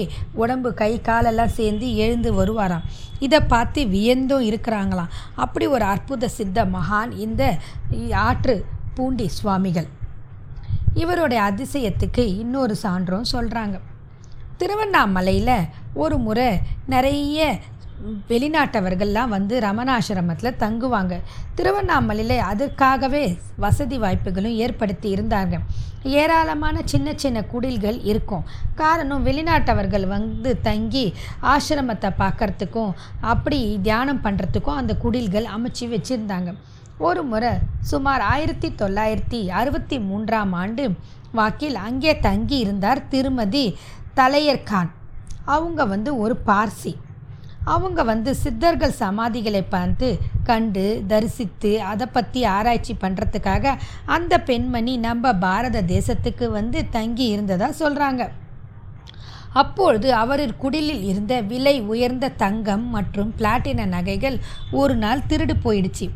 உடம்பு 0.42 0.70
கை 0.74 0.92
காலெல்லாம் 1.00 1.56
சேர்ந்து 1.58 1.88
எழுந்து 2.04 2.30
வருவாராம். 2.38 2.86
இதை 3.26 3.40
பார்த்து 3.54 3.80
வியந்தும் 3.94 4.46
இருக்கிறாங்களாம். 4.50 5.12
அப்படி 5.44 5.66
ஒரு 5.66 5.84
அற்புத 5.94 6.30
சித்த 6.38 6.64
மகான் 6.76 7.12
இந்த 7.26 7.42
ஆற்று 8.28 8.56
பூண்டி 8.94 9.28
சுவாமிகள். 9.38 9.90
இவருடைய 11.00 11.40
அதிசயத்துக்கு 11.50 12.24
இன்னொரு 12.42 12.76
சான்றும் 12.84 13.30
சொல்கிறாங்க 13.34 13.76
திருவண்ணாமலையில் 14.60 15.68
ஒரு 16.02 16.16
முறை 16.18 16.48
நிறைய 16.94 17.60
வெளிநாட்டவர்கள்லாம் 18.30 19.32
வந்து 19.34 19.54
ரமணாசிரமத்தில் 19.60 20.58
தங்குவாங்க. 20.62 21.14
திருவண்ணாமலையில் 21.54 22.38
அதற்காகவே 22.50 23.38
வசதி 23.64 23.98
வாய்ப்புகளும் 23.98 24.56
ஏற்படுத்தி 24.64 25.08
இருந்தாங்க. 25.14 25.54
ஏராளமான 26.20 26.76
சின்ன 26.92 27.12
சின்ன 27.16 27.42
குடில்கள் 27.52 27.98
இருக்கும். 28.10 28.46
காரணம் 28.74 29.26
வெளிநாட்டவர்கள் 29.26 30.06
வந்து 30.06 30.52
தங்கி 30.60 31.14
ஆசிரமத்தை 31.54 32.10
பார்க்குறதுக்கும் 32.22 32.92
அப்படி 33.20 33.60
தியானம் 33.82 34.24
பண்ணுறதுக்கும் 34.24 34.80
அந்த 34.82 34.94
குடில்கள் 35.04 35.52
அமைச்சு 35.56 35.86
வச்சுருந்தாங்க. 35.94 36.52
ஒரு 36.98 37.22
முறை 37.22 37.52
சுமார் 37.80 38.20
ஆயிரத்தி 38.20 38.68
தொள்ளாயிரத்தி 38.70 39.50
அறுபத்தி 39.50 39.98
மூன்றாம் 39.98 40.52
ஆண்டு 40.52 40.94
வாக்கில் 41.32 41.74
அங்கே 41.74 42.18
தங்கி 42.18 42.58
இருந்தார் 42.58 43.08
திருமதி 43.08 43.76
தலையர்கான் 44.16 44.90
அவங்க 45.44 45.84
வந்து 45.84 46.18
ஒரு 46.18 46.36
பார்சி. 46.46 46.96
அவங்க 47.64 48.02
வந்து 48.02 48.34
சித்தர்கள் 48.34 49.00
சமாதிகளை 49.00 49.64
பார்த்து 49.68 50.18
கண்டு 50.44 51.04
தரிசித்து 51.08 51.80
அதை 51.80 52.06
பற்றி 52.06 52.44
ஆராய்ச்சி 52.44 52.96
பண்ணுறதுக்காக 53.00 53.74
அந்த 54.04 54.38
பெண்மணி 54.38 54.96
நம்ம 54.96 55.32
பாரத 55.32 55.82
தேசத்துக்கு 55.82 56.50
வந்து 56.50 56.88
தங்கி 56.88 57.26
இருந்ததாக 57.26 57.78
சொல்கிறாங்க 57.82 58.30
அப்பொழுது 59.54 60.14
அவரின் 60.14 60.56
குடிலில் 60.60 61.02
இருந்த 61.04 61.40
விலை 61.40 61.80
உயர்ந்த 61.80 62.28
தங்கம் 62.28 62.90
மற்றும் 62.90 63.34
பிளாட்டின 63.38 63.86
நகைகள் 63.86 64.38
ஒரு 64.70 64.94
நாள் 64.96 65.26
திருடு 65.28 65.54
போயிடுச்சு. 65.64 66.08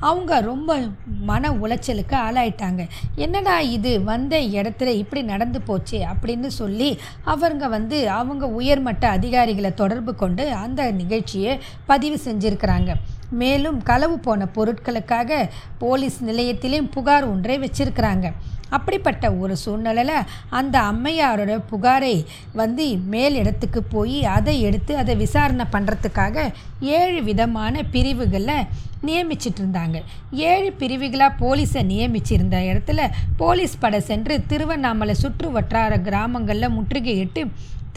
அவங்க 0.00 0.40
ரொம்ப 0.40 0.80
மன 1.20 1.50
உளைச்சலுக்கு 1.50 2.16
ஆளாயிட்டாங்க. 2.26 2.88
என்னடா 3.14 3.60
இது? 3.60 4.02
வந்த 4.02 4.38
இடத்துல 4.38 4.86
இப்படி 4.86 5.22
நடந்து 5.22 5.60
போச்சு 5.60 5.98
அப்படின்னு 5.98 6.46
சொல்லி 6.46 6.98
அவங்க 7.24 7.68
வந்து 7.68 8.10
அவங்க 8.10 8.46
உயர்மட்ட 8.46 9.08
அதிகாரிகளை 9.08 9.74
தொடர்பு 9.74 10.14
கொண்டு 10.14 10.52
அந்த 10.52 10.90
நிகழ்ச்சியை 10.90 11.60
பதிவு 11.86 12.20
செஞ்சுருக்கிறாங்க. 12.24 12.94
மேலும் 13.30 13.82
களவு 13.82 14.18
போன 14.18 14.48
பொருட்களுக்காக 14.54 15.48
போலீஸ் 15.78 16.24
நிலையத்திலையும் 16.24 16.90
புகார் 16.90 17.30
ஒன்றை 17.30 17.58
வச்சிருக்கிறாங்க. 17.58 18.32
அப்படிப்பட்ட 18.70 19.32
ஒரு 19.32 19.56
சூழ்நிலையில் 19.56 20.26
அந்த 20.48 20.80
அம்மையாரோட 20.80 21.52
புகாரை 21.70 22.24
வந்து 22.52 22.96
மேல் 22.96 23.34
இடத்துக்கு 23.34 23.82
போய் 23.82 24.24
அதை 24.24 24.60
எடுத்து 24.60 24.96
அதை 24.96 25.16
விசாரணை 25.16 25.64
பண்ணுறதுக்காக 25.72 26.52
ஏழு 26.80 27.22
விதமான 27.22 27.82
பிரிவுகளில் 27.82 28.66
நியமிச்சிட்டு 29.06 29.60
இருந்தாங்க. 29.62 29.98
ஏழு 30.30 30.72
பிரிவுகளாக 30.72 31.38
போலீஸை 31.40 31.82
நியமிச்சிருந்த 31.92 32.56
இடத்துல 32.70 33.00
போலீஸ் 33.36 33.78
படை 33.78 34.00
சென்று 34.00 34.44
திருவண்ணாமலை 34.46 35.14
சுற்று 35.14 35.50
வட்டார 35.50 35.98
கிராமங்களில் 35.98 36.74
முற்றுகையிட்டு 36.76 37.44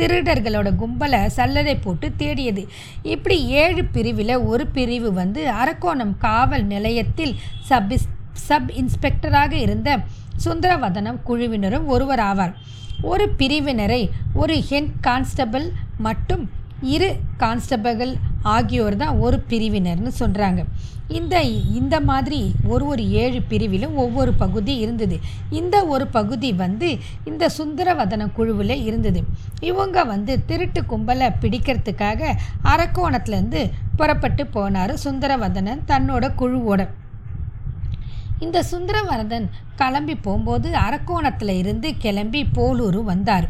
திருடர்களோட 0.01 0.69
கும்பலை 0.81 1.19
சல்லடை 1.37 1.75
போட்டு 1.81 2.07
தேடியது. 2.15 2.63
இப்படி 3.03 3.37
ஏழு 3.63 3.83
பிரிவில் 3.85 4.35
ஒரு 4.43 4.67
பிரிவு 4.67 5.11
வந்து 5.13 5.43
அரக்கோணம் 5.51 6.15
காவல் 6.17 6.65
நிலையத்தில் 6.65 7.33
சப் 7.61 7.93
சப் 8.47 8.71
இன்ஸ்பெக்டராக 8.81 9.53
இருந்த 9.53 9.89
சுந்தரவதனம் 10.45 11.19
குழுவினரும் 11.23 11.85
ஒருவர் 11.85 12.19
ஆவார் 12.19 12.53
ஒரு 13.01 13.25
பிரிவினரை 13.37 14.01
ஒரு 14.33 14.55
ஹெட் 14.61 14.93
கான்ஸ்டபிள் 15.01 15.67
மட்டும் 15.97 16.43
இரு 16.81 17.15
கான்ஸ்டபிள்கள் 17.37 18.15
ஆகியோர் 18.43 18.95
தான் 18.95 19.17
ஒரு 19.17 19.43
பிரிவினர்னு 19.49 20.11
சொல்கிறாங்க 20.19 20.65
இந்த 21.07 21.43
இந்த 21.43 21.99
மாதிரி 21.99 22.53
ஒரு 22.67 22.85
ஒரு 22.85 23.09
ஏழு 23.09 23.41
பிரிவிலும் 23.49 23.93
ஒவ்வொரு 23.93 24.33
பகுதி 24.33 24.77
இருந்தது. 24.77 25.19
இந்த 25.49 25.85
ஒரு 25.85 26.07
பகுதி 26.07 26.53
வந்து 26.53 26.97
இந்த 27.23 27.49
சுந்தரவதன 27.57 28.31
குழுவில் 28.33 28.83
இருந்தது. 28.83 29.23
இவங்க 29.59 30.03
வந்து 30.03 30.45
திருட்டு 30.45 30.81
கும்பலை 30.81 31.29
பிடிக்கிறதுக்காக 31.41 32.35
அரக்கோணத்துலேருந்து 32.63 33.71
புறப்பட்டு 33.95 34.45
போனார் 34.53 34.93
சுந்தரவதனன் 34.93 35.81
தன்னோட 35.87 36.31
குழுவோட. 36.39 36.87
இந்த 38.39 38.63
சுந்தரவரதன் 38.71 39.49
கிளம்பி 39.75 40.15
போகும்போது 40.15 40.73
அரக்கோணத்தில் 40.75 41.57
இருந்து 41.57 41.97
கிளம்பி 41.97 42.43
போலூர் 42.43 43.03
வந்தார். 43.03 43.47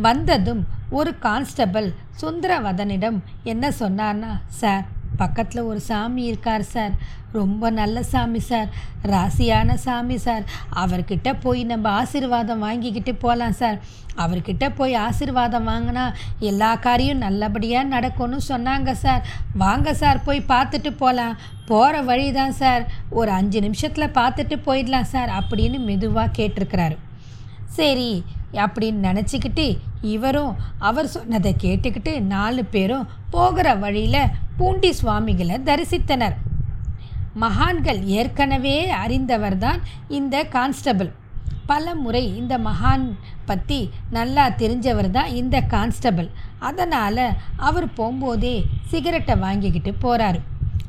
வந்ததும் 0.00 0.62
ஒரு 0.90 1.10
கான்ஸ்டபிள் 1.18 1.88
சுந்தரவதனிடம் 2.20 3.18
என்ன 3.42 3.68
சொன்னார்னா 3.80 4.32
சார் 4.60 4.86
பக்கத்தில் 5.16 5.68
ஒரு 5.70 5.80
சாமி 5.80 6.22
இருக்கார் 6.24 6.62
சார். 6.62 6.92
ரொம்ப 7.32 7.70
நல்ல 7.70 8.02
சாமி 8.02 8.38
சார். 8.38 8.68
ராசியான 9.02 9.74
சாமி 9.74 10.16
சார். 10.16 10.44
அவர்கிட்ட 10.82 11.28
போய் 11.42 11.64
நம்ம 11.64 11.90
ஆசீர்வாதம் 11.90 12.58
வாங்கிக்கிட்டு 12.58 13.14
போகலாம் 13.14 13.52
சார். 13.52 13.78
அவர்கிட்ட 14.16 14.64
போய் 14.76 14.94
ஆசீர்வாதம் 14.94 15.68
வாங்கினா 15.68 16.04
எல்லா 16.38 16.70
காரியம் 16.86 17.18
நல்லபடியாக 17.18 17.92
நடக்கும்னு 17.94 18.40
சொன்னாங்க 18.48 18.92
சார். 19.04 19.22
வாங்க 19.64 19.94
சார் 19.94 20.24
போய் 20.24 20.48
பார்த்துட்டு 20.48 20.92
போகலாம் 20.96 21.38
போகிற 21.66 22.02
வழி 22.02 22.32
தான் 22.32 22.58
சார். 22.62 22.84
ஒரு 23.10 23.30
அஞ்சு 23.30 23.60
நிமிஷத்தில் 23.60 24.16
பார்த்துட்டு 24.20 24.58
போயிடலாம் 24.66 25.12
சார் 25.14 25.32
அப்படின்னு 25.40 25.80
மெதுவாக 25.84 26.34
கேட்டிருக்கிறாரு. 26.38 26.98
சரி 27.78 28.24
அப்படின்னு 28.52 29.06
நினச்சிக்கிட்டு 29.08 29.78
இவரும் 30.00 30.56
அவர் 30.78 31.06
சொன்னதை 31.06 31.56
கேட்டுக்கிட்டு 31.62 32.20
நாலு 32.20 32.64
பேரும் 32.64 33.08
போகிற 33.30 33.74
வழியில் 33.74 34.30
பூண்டி 34.56 34.92
சுவாமிகளை 34.92 35.56
தரிசித்தனர். 35.64 36.36
மகான்கள் 37.34 38.02
ஏற்கனவே 38.02 38.76
அறிந்தவர்தான் 38.92 39.80
இந்த 40.08 40.44
கான்ஸ்டபிள். 40.44 41.10
பல 41.66 41.94
முறை 41.94 42.36
இந்த 42.36 42.58
மகான் 42.58 43.04
பற்றி 43.46 43.90
நல்லா 44.10 44.48
தெரிஞ்சவர் 44.48 45.10
தான் 45.10 45.30
இந்த 45.40 45.60
கான்ஸ்டபிள். 45.60 46.28
அதனால் 46.58 47.26
அவர் 47.56 47.86
போகும்போதே 47.96 48.56
சிகரெட்டை 48.86 49.36
வாங்கிக்கிட்டு 49.36 49.92
போகிறாரு 50.02 50.40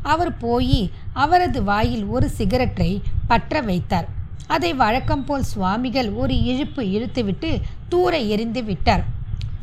அவர் 0.01 0.37
போய் 0.37 0.91
அவரது 1.13 1.63
வாயில் 1.63 2.05
ஒரு 2.05 2.29
சிகரெட்டை 2.29 3.01
பற்ற 3.27 3.61
வைத்தார். 3.61 4.07
அதை 4.55 4.71
வழக்கம் 4.83 5.25
போல் 5.25 5.49
சுவாமிகள் 5.53 6.09
ஒரு 6.21 6.35
இழுப்பு 6.51 6.81
இழுத்துவிட்டு 6.95 7.49
தூர 7.91 8.13
எரிந்து 8.33 8.61
விட்டார். 8.69 9.03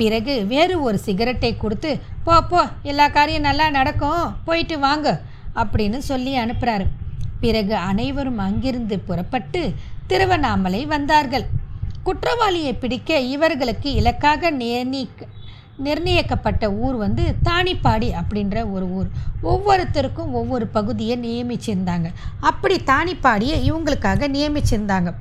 பிறகு 0.00 0.34
வேறு 0.52 0.74
ஒரு 0.86 0.98
சிகரெட்டை 1.06 1.50
கொடுத்து 1.56 1.90
போ 2.26 2.34
போ 2.50 2.60
எல்லா 2.90 3.06
காரியம் 3.16 3.46
நல்லா 3.48 3.66
நடக்கும் 3.78 4.34
போயிட்டு 4.46 4.76
வாங்க 4.86 5.08
அப்படின்னு 5.62 5.98
சொல்லி 6.10 6.32
அனுப்புகிறாரு 6.42 6.86
பிறகு 7.44 7.74
அனைவரும் 7.90 8.40
அங்கிருந்து 8.46 8.96
புறப்பட்டு 9.08 9.62
திருவண்ணாமலை 10.10 10.82
வந்தார்கள். 10.94 11.46
குற்றவாளியை 12.06 12.72
பிடிக்க 12.82 13.18
இவர்களுக்கு 13.34 13.88
இலக்காக 14.00 14.50
நிர்ணயிக்க 14.60 15.26
நிர்ணயிக்கப்பட்ட 15.86 16.64
ஊர் 16.72 16.96
வந்து 16.96 17.24
தானிப்பாடி 17.44 18.08
அப்படின்ற 18.20 18.56
ஒரு 18.70 18.86
ஊர். 18.98 19.08
ஒவ்வொருத்தருக்கும் 19.42 20.34
ஒவ்வொரு 20.40 20.66
பகுதியை 20.66 21.16
நியமிச்சிருந்தாங்க. 21.18 22.08
அப்படி 22.40 22.76
தானிப்பாடியை 22.92 23.56
இவங்களுக்காக 23.70 24.28
நியமிச்சிருந்தாங்க. 24.36 25.12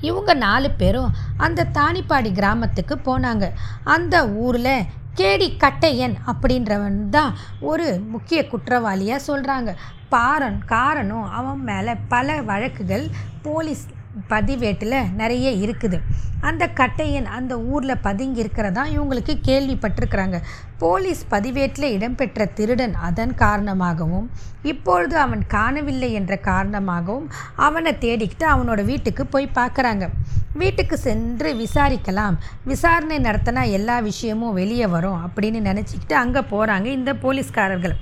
இவங்க 0.00 0.34
நாலு 0.34 0.70
பேரும் 0.70 1.14
அந்த 1.36 1.68
தானிப்பாடி 1.72 2.32
கிராமத்துக்கு 2.32 2.94
போனாங்க. 3.08 3.46
அந்த 3.84 4.28
ஊரில் 4.28 4.86
கேடி 5.14 5.48
கட்டையன் 5.64 6.14
அப்படின்றவன் 6.26 7.08
தான் 7.08 7.32
ஒரு 7.60 7.86
முக்கிய 8.12 8.40
குற்றவாளியாக 8.42 9.26
சொல்கிறாங்க 9.26 9.70
பாரன் 10.08 10.58
காரணம் 10.66 11.26
அவன் 11.30 11.60
மேலே 11.60 11.92
பல 12.08 12.40
வழக்குகள் 12.42 13.04
போலீஸ் 13.42 13.84
பதிவேட்டில் 14.32 14.96
நிறைய 15.20 15.48
இருக்குது. 15.64 15.98
அந்த 16.48 16.64
கட்டையன் 16.78 17.28
அந்த 17.38 17.52
ஊரில் 17.72 18.02
பதுங்கி 18.06 18.40
இருக்கிறதா 18.42 18.82
இவங்களுக்கு 18.94 19.34
கேள்விப்பட்டிருக்கிறாங்க. 19.48 20.38
போலீஸ் 20.82 21.22
பதிவேட்டில் 21.34 21.92
இடம்பெற்ற 21.96 22.46
திருடன் 22.58 22.94
அதன் 23.08 23.34
காரணமாகவும் 23.34 24.26
இப்பொழுது 24.72 25.16
அவன் 25.24 25.42
காணவில்லை 25.56 26.12
என்ற 26.20 26.36
காரணமாகவும் 26.50 27.28
அவனை 27.66 27.92
தேடிக்கிட்டு 28.04 28.46
அவனோட 28.54 28.82
வீட்டுக்கு 28.84 29.26
போய் 29.26 29.56
பார்க்குறாங்க. 29.60 30.06
வீட்டுக்கு 30.62 30.96
சென்று 31.08 31.50
விசாரிக்கலாம். 31.62 32.34
விசாரணை 32.70 33.18
நடத்தினா 33.28 33.62
எல்லா 33.78 33.98
விஷயமும் 33.98 34.56
வெளியே 34.60 34.86
வரும் 34.86 35.20
அப்படின்னு 35.26 35.60
நினச்சிக்கிட்டு 35.68 36.16
அங்கே 36.24 36.42
போகிறாங்க 36.54 36.88
இந்த 36.98 37.12
போலீஸ்காரர்கள். 37.24 37.96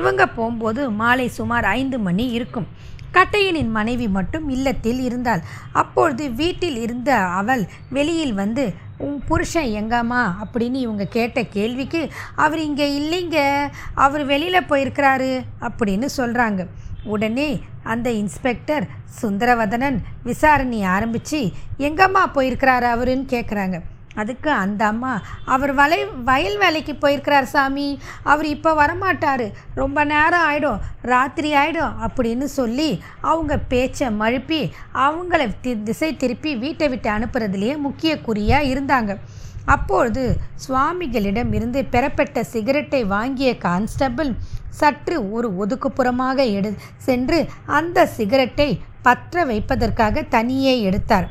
இவங்க 0.00 0.22
போகும்போது 0.26 0.82
மாலை 1.02 1.28
சுமார் 1.28 1.64
ஐந்து 1.64 1.98
மணி 1.98 2.26
இருக்கும். 2.38 2.68
கட்டையனின் 3.12 3.70
மனைவி 3.70 4.08
மட்டும் 4.08 4.48
இல்லத்தில் 4.48 5.00
இருந்தாள். 5.00 5.42
அப்பொழுது 5.72 6.30
வீட்டில் 6.30 6.76
இருந்த 6.76 7.16
அவள் 7.18 7.68
வெளியில் 7.90 8.34
வந்து 8.34 8.74
உன் 8.98 9.22
புருஷன் 9.26 9.68
எங்கம்மா? 9.68 10.32
அப்படின்னு 10.42 10.74
இவங்க 10.74 11.04
கேட்ட 11.04 11.44
கேள்விக்கு 11.44 12.10
அவர் 12.36 12.58
இங்கே 12.58 12.88
இல்லைங்க. 13.00 13.68
அவர் 13.94 14.24
வெளியில் 14.24 14.68
போயிருக்கிறாரு. 14.68 15.40
அப்படின்னு 15.60 16.06
சொல்கிறாங்க 16.16 16.66
உடனே 17.04 17.60
அந்த 17.82 18.10
இன்ஸ்பெக்டர் 18.10 18.86
சுந்தரவதனன் 19.22 19.98
விசாரணை 20.22 20.82
ஆரம்பித்து 20.82 21.52
எங்கம்மா 21.78 22.24
போயிருக்கிறாரு 22.34 22.86
அவருன்னு 22.94 23.24
கேட்குறாங்க 23.28 23.80
அதுக்கு 24.14 24.50
அந்த 24.50 24.86
அம்மா 24.86 25.12
அவர் 25.44 25.72
வலை 25.74 26.04
வயல் 26.04 26.58
வேலைக்கு 26.58 26.94
போயிருக்கிறார் 26.94 27.44
சாமி. 27.44 28.00
அவர் 28.22 28.46
இப்போ 28.46 28.70
வரமாட்டார். 28.74 29.46
ரொம்ப 29.74 30.04
நேரம் 30.04 30.46
ஆகிடும் 30.48 30.82
ராத்திரி 31.02 31.54
ஆகிடும் 31.54 31.94
அப்படின்னு 32.06 32.44
சொல்லி 32.44 33.02
அவங்க 33.20 33.58
பேச்சை 33.58 34.08
மழுப்பி 34.08 34.72
அவங்கள 34.92 35.50
தி 35.60 35.82
திசை 35.82 36.16
திருப்பி 36.16 36.56
வீட்டை 36.56 36.88
விட்டு 36.88 37.10
அனுப்புறதுலேயே 37.10 37.76
முக்கிய 37.76 38.20
குறியாக 38.20 38.70
இருந்தாங்க. 38.72 39.18
அப்பொழுது 39.64 40.22
சுவாமிகளிடம் 40.66 41.52
இருந்து 41.54 41.84
பெறப்பட்ட 41.84 42.42
சிகரெட்டை 42.42 43.04
வாங்கிய 43.04 43.50
கான்ஸ்டபிள் 43.58 44.30
சற்று 44.68 45.16
ஒரு 45.30 45.48
ஒதுக்குப்புறமாக 45.62 46.38
எடு 46.58 46.70
சென்று 46.96 47.38
அந்த 47.66 48.06
சிகரெட்டை 48.06 48.80
பற்ற 49.02 49.44
வைப்பதற்காக 49.44 50.22
தனியே 50.22 50.74
எடுத்தார். 50.80 51.28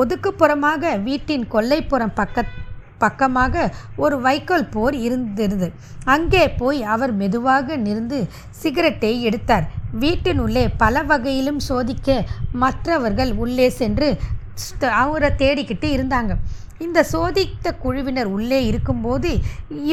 ஒதுக்குப்புறமாக 0.00 0.92
வீட்டின் 1.08 1.46
கொல்லைப்புறம் 1.54 2.16
பக்க 2.20 2.44
பக்கமாக 3.04 3.54
ஒரு 4.04 4.16
வைக்கோல் 4.24 4.70
போர் 4.72 4.96
இருந்திருந்தது 5.06 5.68
அங்கே 6.14 6.42
போய் 6.60 6.80
அவர் 6.94 7.12
மெதுவாக 7.20 7.76
நிறுந்து 7.84 8.18
சிகரெட்டை 8.62 9.12
எடுத்தார். 9.28 9.66
வீட்டின் 10.02 10.40
உள்ளே 10.44 10.64
பல 10.82 11.02
வகையிலும் 11.10 11.60
சோதிக்க 11.68 12.18
மற்றவர்கள் 12.62 13.32
உள்ளே 13.44 13.68
சென்று 13.80 14.08
அவரை 15.02 15.30
தேடிக்கிட்டு 15.42 15.88
இருந்தாங்க. 15.96 16.32
இந்த 16.86 17.00
சோதித்த 17.12 17.72
குழுவினர் 17.84 18.28
உள்ளே 18.36 18.60
இருக்கும்போது 18.70 19.30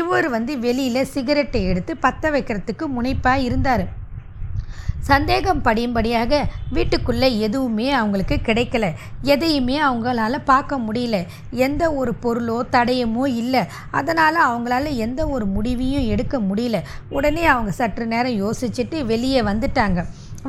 இவர் 0.01 0.27
வந்து 0.35 0.53
வெளியில் 0.65 1.09
சிகரெட்டை 1.13 1.61
எடுத்து 1.71 1.95
பற்ற 2.05 2.31
வைக்கிறதுக்கு 2.35 2.87
முனைப்பாக 2.97 3.45
இருந்தார். 3.47 3.85
சந்தேகம் 5.07 5.61
படியும்படியாக 5.61 6.39
வீட்டுக்குள்ளே 6.75 7.29
எதுவுமே 7.47 7.87
அவங்களுக்கு 7.99 8.35
கிடைக்கல. 8.43 8.85
எதையுமே 9.33 9.77
அவங்களால 9.87 10.35
பார்க்க 10.51 10.79
முடியல. 10.85 11.17
எந்த 11.65 11.83
ஒரு 11.99 12.13
பொருளோ 12.23 12.57
தடயமோ 12.75 13.25
இல்லை. 13.41 13.63
அதனால் 13.99 14.39
அவங்களால 14.47 14.95
எந்த 15.05 15.21
ஒரு 15.35 15.45
முடிவையும் 15.55 16.09
எடுக்க 16.13 16.37
முடியல. 16.49 16.79
உடனே 17.09 17.43
அவங்க 17.53 17.71
சற்று 17.71 18.07
நேரம் 18.13 18.39
யோசிச்சுட்டு 18.43 18.99
வெளியே 19.11 19.41
வந்துட்டாங்க. 19.51 19.99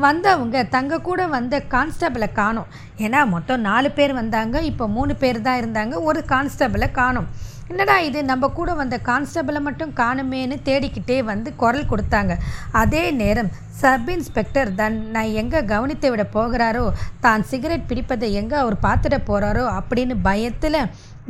வந்தவங்க 0.07 0.57
தங்க 0.75 0.99
கூட 1.09 1.21
வந்த 1.37 1.57
கான்ஸ்டபிளை 1.75 2.29
காணும். 2.33 2.69
ஏன்னா 3.05 3.21
மொத்தம் 3.35 3.65
நாலு 3.69 3.89
பேர் 3.99 4.13
வந்தாங்க. 4.21 4.57
இப்போ 4.71 4.85
மூணு 4.97 5.15
பேர் 5.23 5.47
தான் 5.47 5.61
இருந்தாங்க. 5.61 5.95
ஒரு 6.09 6.21
கான்ஸ்டபிளை 6.29 6.89
காணும். 7.01 7.29
என்னடா 7.71 7.95
இது? 8.09 8.21
நம்ம 8.29 8.49
கூட 8.59 8.71
வந்த 8.75 8.97
கான்ஸ்டபிளை 9.09 9.61
மட்டும் 9.67 9.91
காணுமேன்னு 10.01 10.57
தேடிக்கிட்டே 10.69 11.17
வந்து 11.31 11.51
குரல் 11.63 11.91
கொடுத்தாங்க. 11.91 12.35
அதே 12.83 13.03
நேரம் 13.21 13.51
சப் 13.81 14.09
இன்ஸ்பெக்டர் 14.15 14.71
தன் 14.79 14.97
நான் 15.15 15.35
எங்கே 15.41 15.61
கவனித்து 15.73 16.09
விட 16.11 16.23
போகிறாரோ 16.37 16.85
தான் 17.25 17.45
சிகரெட் 17.51 17.91
பிடிப்பதை 17.91 18.29
எங்கே 18.41 18.57
அவர் 18.63 18.77
பார்த்துட 18.87 19.17
போகிறாரோ 19.29 19.65
அப்படின்னு 19.79 20.15
பயத்தில் 20.29 20.81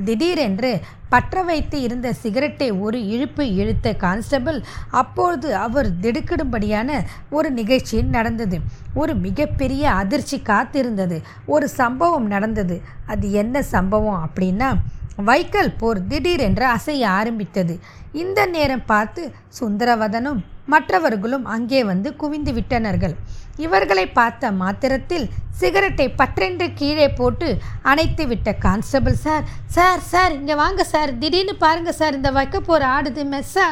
திடீரென்று 0.07 0.71
பற்ற 1.13 1.43
வைத்து 1.49 1.77
இருந்த 1.87 2.09
சிகரெட்டை 2.23 2.69
ஒரு 2.87 2.99
இழுப்பு 3.15 3.45
இழுத்த 3.61 3.93
கான்ஸ்டபிள் 4.05 4.59
அப்பொழுது 5.01 5.49
அவர் 5.57 5.89
திடுக்கிடும்படியான 6.03 7.01
ஒரு 7.31 7.51
நிகழ்ச்சி 7.51 8.03
நடந்தது. 8.17 8.59
ஒரு 8.95 9.15
மிகப்பெரிய 9.27 9.85
அதிர்ச்சி 10.03 10.39
காத்திருந்தது. 10.51 11.19
ஒரு 11.47 11.69
சம்பவம் 11.81 12.29
நடந்தது. 12.35 12.79
அது 13.07 13.27
என்ன 13.43 13.63
சம்பவம் 13.75 14.23
அப்படின்னா 14.27 14.71
வைக்கல் 15.27 15.73
போர் 15.81 16.01
திடீரென்று 16.11 16.67
அசைய 16.77 17.03
ஆரம்பித்தது. 17.19 17.75
இந்த 18.23 18.41
நேரம் 18.55 18.85
பார்த்து 18.93 19.23
சுந்தரவதனும் 19.59 20.41
மற்றவர்களும் 20.73 21.45
அங்கே 21.55 21.81
வந்து 21.91 22.09
குவிந்து 22.21 22.53
விட்டனர்கள். 22.57 23.15
இவர்களை 23.65 24.05
பார்த்த 24.19 24.51
மாத்திரத்தில் 24.63 25.27
சிகரெட்டை 25.61 26.07
பற்றென்று 26.21 26.67
கீழே 26.81 27.07
போட்டு 27.21 27.49
அணைத்து 27.91 28.25
விட்ட 28.33 28.49
கான்ஸ்டபிள் 28.65 29.17
சார் 29.25 29.47
சார் 29.77 30.03
சார் 30.11 30.35
இங்கே 30.39 30.57
வாங்க 30.63 30.85
சார். 30.85 31.13
திடீர்னு 31.23 31.55
பாருங்கள் 31.65 31.99
சார். 32.01 32.19
இந்த 32.19 32.31
வைக்க 32.39 32.59
போகிற 32.61 32.85
ஆடுது. 32.97 33.25
மெஸ்ஸா 33.33 33.67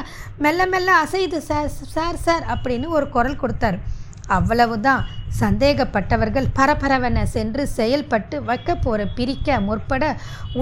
மெல்ல 0.44 0.66
மெல்ல 0.72 0.90
அசையுது 1.04 1.40
சார். 1.50 1.68
சார் 1.96 2.18
சார் 2.26 2.44
அப்படின்னு 2.54 2.88
ஒரு 2.98 3.08
குரல் 3.16 3.40
கொடுத்தார். 3.42 3.78
அவ்வளவுதான். 4.38 5.04
சந்தேகப்பட்டவர்கள் 5.40 6.46
பரபரவென 6.58 7.22
சென்று 7.36 7.62
செயல்பட்டு 7.78 8.36
வைக்க 8.50 8.74
போகிற 8.74 9.06
பிரிக்க 9.18 9.58
முற்பட 9.68 10.04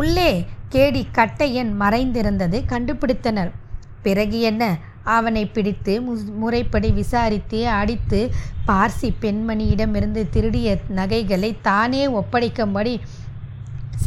உள்ளே 0.01 0.31
கேடி 0.75 1.03
கட்டையன் 1.19 1.71
மறைந்திருந்ததை 1.83 2.61
கண்டுபிடித்தனர். 2.73 3.51
பிறகு 4.07 4.39
என்ன? 4.51 4.65
அவனை 5.17 5.43
பிடித்து 5.47 5.93
முறைப்படி 6.43 6.91
விசாரித்து 6.99 7.59
அடித்து 7.81 8.21
பார்சி 8.69 9.09
பெண்மணியிடமிருந்து 9.23 10.23
திருடிய 10.35 10.69
நகைகளை 10.99 11.51
தானே 11.69 12.03
ஒப்படைக்கும்படி 12.21 12.95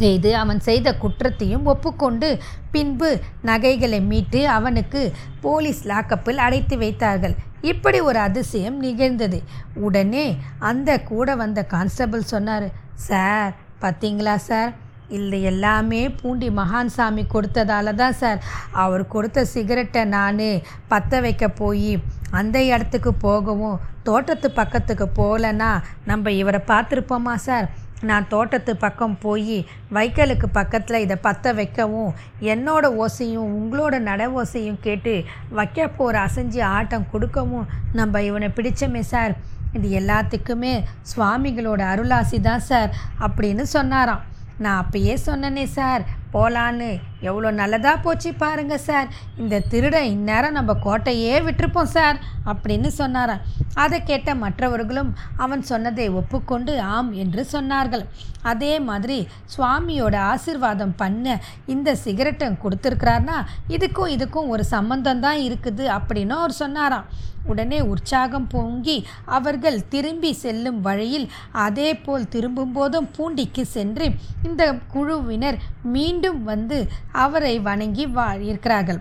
செய்து 0.00 0.30
அவன் 0.36 0.60
செய்த 0.66 0.88
குற்றத்தையும் 1.02 1.68
ஒப்புக்கொண்டு 1.72 2.28
பின்பு 2.74 3.10
நகைகளை 3.50 4.00
மீட்டு 4.10 4.40
அவனுக்கு 4.56 5.02
போலீஸ் 5.40 5.80
லாக்கப்பில் 5.88 6.42
அடைத்து 6.46 6.78
வைத்தார்கள். 6.78 7.36
இப்படி 7.70 8.00
ஒரு 8.08 8.18
அதிசயம் 8.18 8.76
நிகழ்ந்தது. 8.80 9.38
உடனே 9.86 10.26
அந்த 10.70 10.90
கூட 11.12 11.36
வந்த 11.42 11.62
கான்ஸ்டபிள் 11.74 12.30
சொன்னார் 12.34 12.68
சார் 13.08 13.54
பார்த்தீங்களா 13.82 14.36
சார்? 14.50 14.70
இல்லை 15.16 15.38
எல்லாமே 15.50 16.00
பூண்டி 16.20 16.48
மகான் 16.50 16.94
சாமி 16.96 17.22
கொடுத்ததால 17.34 17.94
தான் 18.02 18.16
சார். 18.22 18.40
அவர் 18.84 19.04
கொடுத்த 19.14 19.44
சிகரெட்டை 19.54 20.04
நான் 20.16 20.46
பற்ற 20.88 21.20
வைக்க 21.26 21.48
போய் 21.60 21.92
அந்த 22.30 22.56
இடத்துக்கு 22.64 23.12
போகவும் 23.26 23.80
தோட்டத்து 24.08 24.48
பக்கத்துக்கு 24.58 25.06
போகலன்னா 25.20 25.70
நம்ம 26.10 26.30
இவரை 26.40 26.60
பார்த்துருப்போமா 26.72 27.34
சார்? 27.48 27.68
நான் 28.08 28.28
தோட்டத்து 28.28 28.72
பக்கம் 28.76 29.18
போய் 29.24 29.56
வைக்கலுக்கு 29.96 30.48
பக்கத்தில் 30.58 31.02
இதை 31.04 31.16
பற்ற 31.26 31.52
வைக்கவும் 31.52 32.10
என்னோட 32.52 32.84
ஓசையும் 33.04 33.52
உங்களோட 33.58 33.94
நட 34.08 34.28
ஓசையும் 34.40 34.80
கேட்டு 34.80 35.14
வைக்க 35.58 35.88
போகிற 35.98 36.20
அசைஞ்சு 36.26 36.62
ஆட்டம் 36.76 37.10
கொடுக்கவும் 37.12 37.66
நம்ம 37.92 38.22
இவனை 38.22 38.50
பிடிச்சமே 38.56 39.02
சார். 39.12 39.34
இது 39.76 39.88
எல்லாத்துக்குமே 40.00 40.74
சுவாமிகளோட 41.10 41.82
அருளாசி 41.92 42.40
தான் 42.40 42.66
சார். 42.70 42.90
அப்படின்னு 43.26 43.66
சொன்னாராம். 43.76 44.24
நான் 44.58 44.80
அப்பயே 44.84 45.14
சொன்னனே 45.26 45.64
சார். 45.64 46.04
போகலான்னு 46.34 46.88
எவ்வளோ 47.28 47.50
நல்லதாக 47.60 48.02
போச்சு 48.04 48.30
பாருங்க 48.42 48.74
சார். 48.88 49.08
இந்த 49.42 49.62
திருடன் 49.70 50.10
இந்நேரம் 50.14 50.56
நம்ம 50.58 50.72
கோட்டையே 50.86 51.36
விட்டுருப்போம் 51.46 51.92
சார் 51.96 52.18
அப்படின்னு 52.50 52.90
சொன்னாரான் 53.00 53.44
அதை 53.84 53.98
கேட்ட 54.10 54.30
மற்றவர்களும் 54.44 55.10
அவன் 55.44 55.62
சொன்னதை 55.70 56.06
ஒப்புக்கொண்டு 56.20 56.74
ஆம் 56.96 57.10
என்று 57.22 57.42
சொன்னார்கள். 57.54 58.04
அதே 58.52 58.74
மாதிரி 58.88 59.18
சுவாமியோட 59.54 60.16
ஆசிர்வாதம் 60.32 60.98
பண்ண 61.02 61.38
இந்த 61.74 61.96
சிகரெட்டை 62.04 62.48
கொடுத்துருக்கிறார்னா 62.64 63.38
இதுக்கும் 63.76 64.14
இதுக்கும் 64.16 64.52
ஒரு 64.54 64.66
சம்பந்தம் 64.74 65.24
தான் 65.26 65.40
இருக்குது 65.48 65.86
அப்படின்னு 65.96 66.36
அவர் 66.40 66.60
சொன்னாராம். 66.62 67.08
உடனே 67.52 67.78
உற்சாகம் 67.92 68.46
பொங்கி 68.52 68.96
அவர்கள் 69.36 69.76
திரும்பி 69.92 70.30
செல்லும் 70.42 70.80
வழியில் 70.86 71.26
அதே 71.66 71.90
போல் 72.04 72.30
திரும்பும் 72.34 72.74
போதும் 72.76 73.08
பூண்டிக்கு 73.16 73.62
சென்று 73.76 74.06
இந்த 74.48 74.62
குழுவினர் 74.94 75.58
மீன் 75.92 76.17
மீண்டும் 76.18 76.44
வந்து 76.44 76.76
அவரை 77.24 77.60
வணங்கி 77.66 78.04
வா 78.06 78.24
இருக்கிறார்கள். 78.46 78.98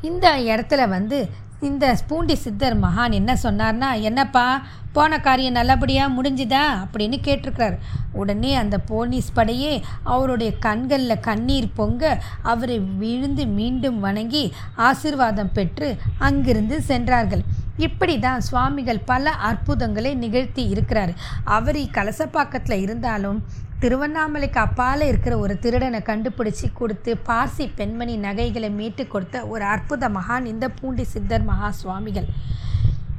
இந்த 0.00 0.26
இடத்துல 0.50 0.88
வந்து 0.88 1.18
இந்த 1.60 1.86
பூண்டி 2.08 2.34
சித்தர் 2.34 2.76
மகான் 2.80 3.12
என்ன 3.12 3.32
சொன்னார்னா 3.42 3.88
என்னப்பா 4.00 4.44
போன 4.92 5.18
காரியம் 5.20 5.52
நல்லபடியாக 5.52 6.14
முடிஞ்சுதா? 6.14 6.64
அப்படின்னு 6.84 7.18
கேட்டிருக்கிறார். 7.26 7.76
உடனே 8.12 8.54
அந்த 8.54 8.78
போலீஸ் 8.78 9.28
படையே 9.36 9.74
அவருடைய 10.02 10.52
கண்களில் 10.58 11.24
கண்ணீர் 11.28 11.74
பொங்க 11.74 12.22
அவரை 12.42 12.78
விழுந்து 12.78 13.46
மீண்டும் 13.46 14.00
வணங்கி 14.00 14.44
ஆசிர்வாதம் 14.78 15.52
பெற்று 15.52 15.90
அங்கிருந்து 16.18 16.82
சென்றார்கள். 16.82 17.44
இப்படி 17.78 18.18
தான் 18.18 18.40
சுவாமிகள் 18.40 19.00
பல 19.04 19.30
அற்புதங்களை 19.30 20.14
நிகழ்த்தி 20.14 20.68
இருக்கிறார். 20.68 21.12
அவர் 21.44 21.80
கலசப்பாக்கத்தில் 21.96 22.80
இருந்தாலும் 22.80 23.44
திருவண்ணாமலைக்கு 23.80 24.58
அப்பால் 24.58 25.00
இருக்கிற 25.00 25.38
ஒரு 25.38 25.58
திருடனை 25.58 26.00
கண்டுபிடிச்சி 26.00 26.72
கொடுத்து 26.72 27.16
பார்சி 27.28 27.70
பெண்மணி 27.74 28.16
நகைகளை 28.16 28.70
மீட்டு 28.70 29.06
கொடுத்த 29.06 29.46
ஒரு 29.46 29.64
அற்புத 29.64 30.08
மகான் 30.08 30.44
இந்த 30.44 30.68
பூண்டி 30.68 31.04
சித்தர் 31.04 31.42
மகா 31.42 31.70
சுவாமிகள். 31.70 32.28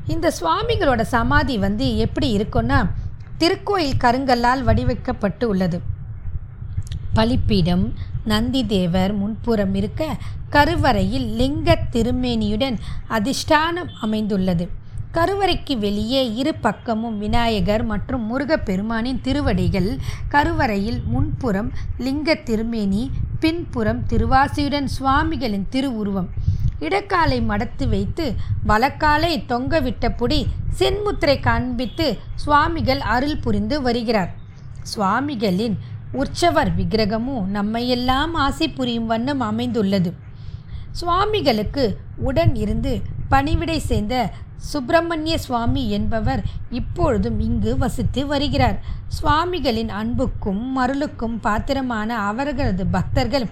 இந்த 0.08 0.32
சுவாமிகளோட 0.39 1.02
சமாதி 1.02 1.58
வந்து 1.58 1.98
எப்படி 1.98 2.38
இருக்குன்னா 2.38 2.86
திருக்கோயில் 3.38 3.98
கருங்கல்லால் 3.98 4.63
வடிவமைக்கப்பட்டு 4.63 5.46
உள்ளது. 5.50 5.82
பலிப்பீடம் 7.13 7.93
நந்திதேவர் 8.28 9.13
முன்புறம் 9.15 9.76
இருக்க 9.76 10.04
கருவறையில் 10.49 11.28
லிங்க 11.39 11.78
திருமேனியுடன் 11.91 12.78
அதிஷ்டானம் 13.10 13.91
அமைந்துள்ளது. 14.02 14.65
கருவறைக்கு 15.13 15.78
வெளியே 15.78 16.21
இரு 16.36 16.54
பக்கமும் 16.56 17.17
விநாயகர் 17.19 17.84
மற்றும் 17.84 18.23
முருகப்பெருமானின் 18.30 19.21
திருவடிகள். 19.21 19.89
கருவறையில் 20.28 21.02
முன்புறம் 21.06 21.71
லிங்க 21.97 22.36
திருமேனி 22.36 23.12
பின்புறம் 23.39 24.02
திருவாசியுடன் 24.10 24.88
சுவாமிகளின் 24.97 25.67
திருவுருவம். 25.69 26.30
இடக்காலை 26.80 27.39
மடத்து 27.49 27.89
வைத்து 27.89 28.26
வலக்காலை 28.67 29.34
தொங்கவிட்டபடி 29.52 30.39
சென்முத்திரை 30.80 31.39
காண்பித்து 31.39 32.08
சுவாமிகள் 32.36 32.99
அருள் 33.15 33.38
புரிந்து 33.38 33.82
வருகிறார். 33.82 34.32
சுவாமிகளின் 34.84 35.76
உற்சவர் 36.13 36.71
விக்கிரகமும் 36.78 37.45
நம்மையெல்லாம் 37.54 38.34
ஆசை 38.45 38.67
புரியும் 38.69 39.06
வண்ணம் 39.06 39.39
அமைந்துள்ளது. 39.39 40.12
சுவாமிகளுக்கு 40.91 41.86
உடன் 42.30 42.56
இருந்து 42.56 43.02
பணிவிடை 43.30 43.80
சேர்ந்த 43.80 44.15
சுப்பிரமணிய 44.71 45.38
சுவாமி 45.38 45.84
என்பவர் 45.89 46.41
இப்பொழுதும் 46.69 47.39
இங்கு 47.39 47.78
வசித்து 47.78 48.21
வருகிறார். 48.28 48.78
சுவாமிகளின் 49.08 49.89
அன்புக்கும் 50.02 50.63
மருளுக்கும் 50.78 51.38
பாத்திரமான 51.41 52.19
அவர்களது 52.30 52.86
பக்தர்கள் 52.86 53.47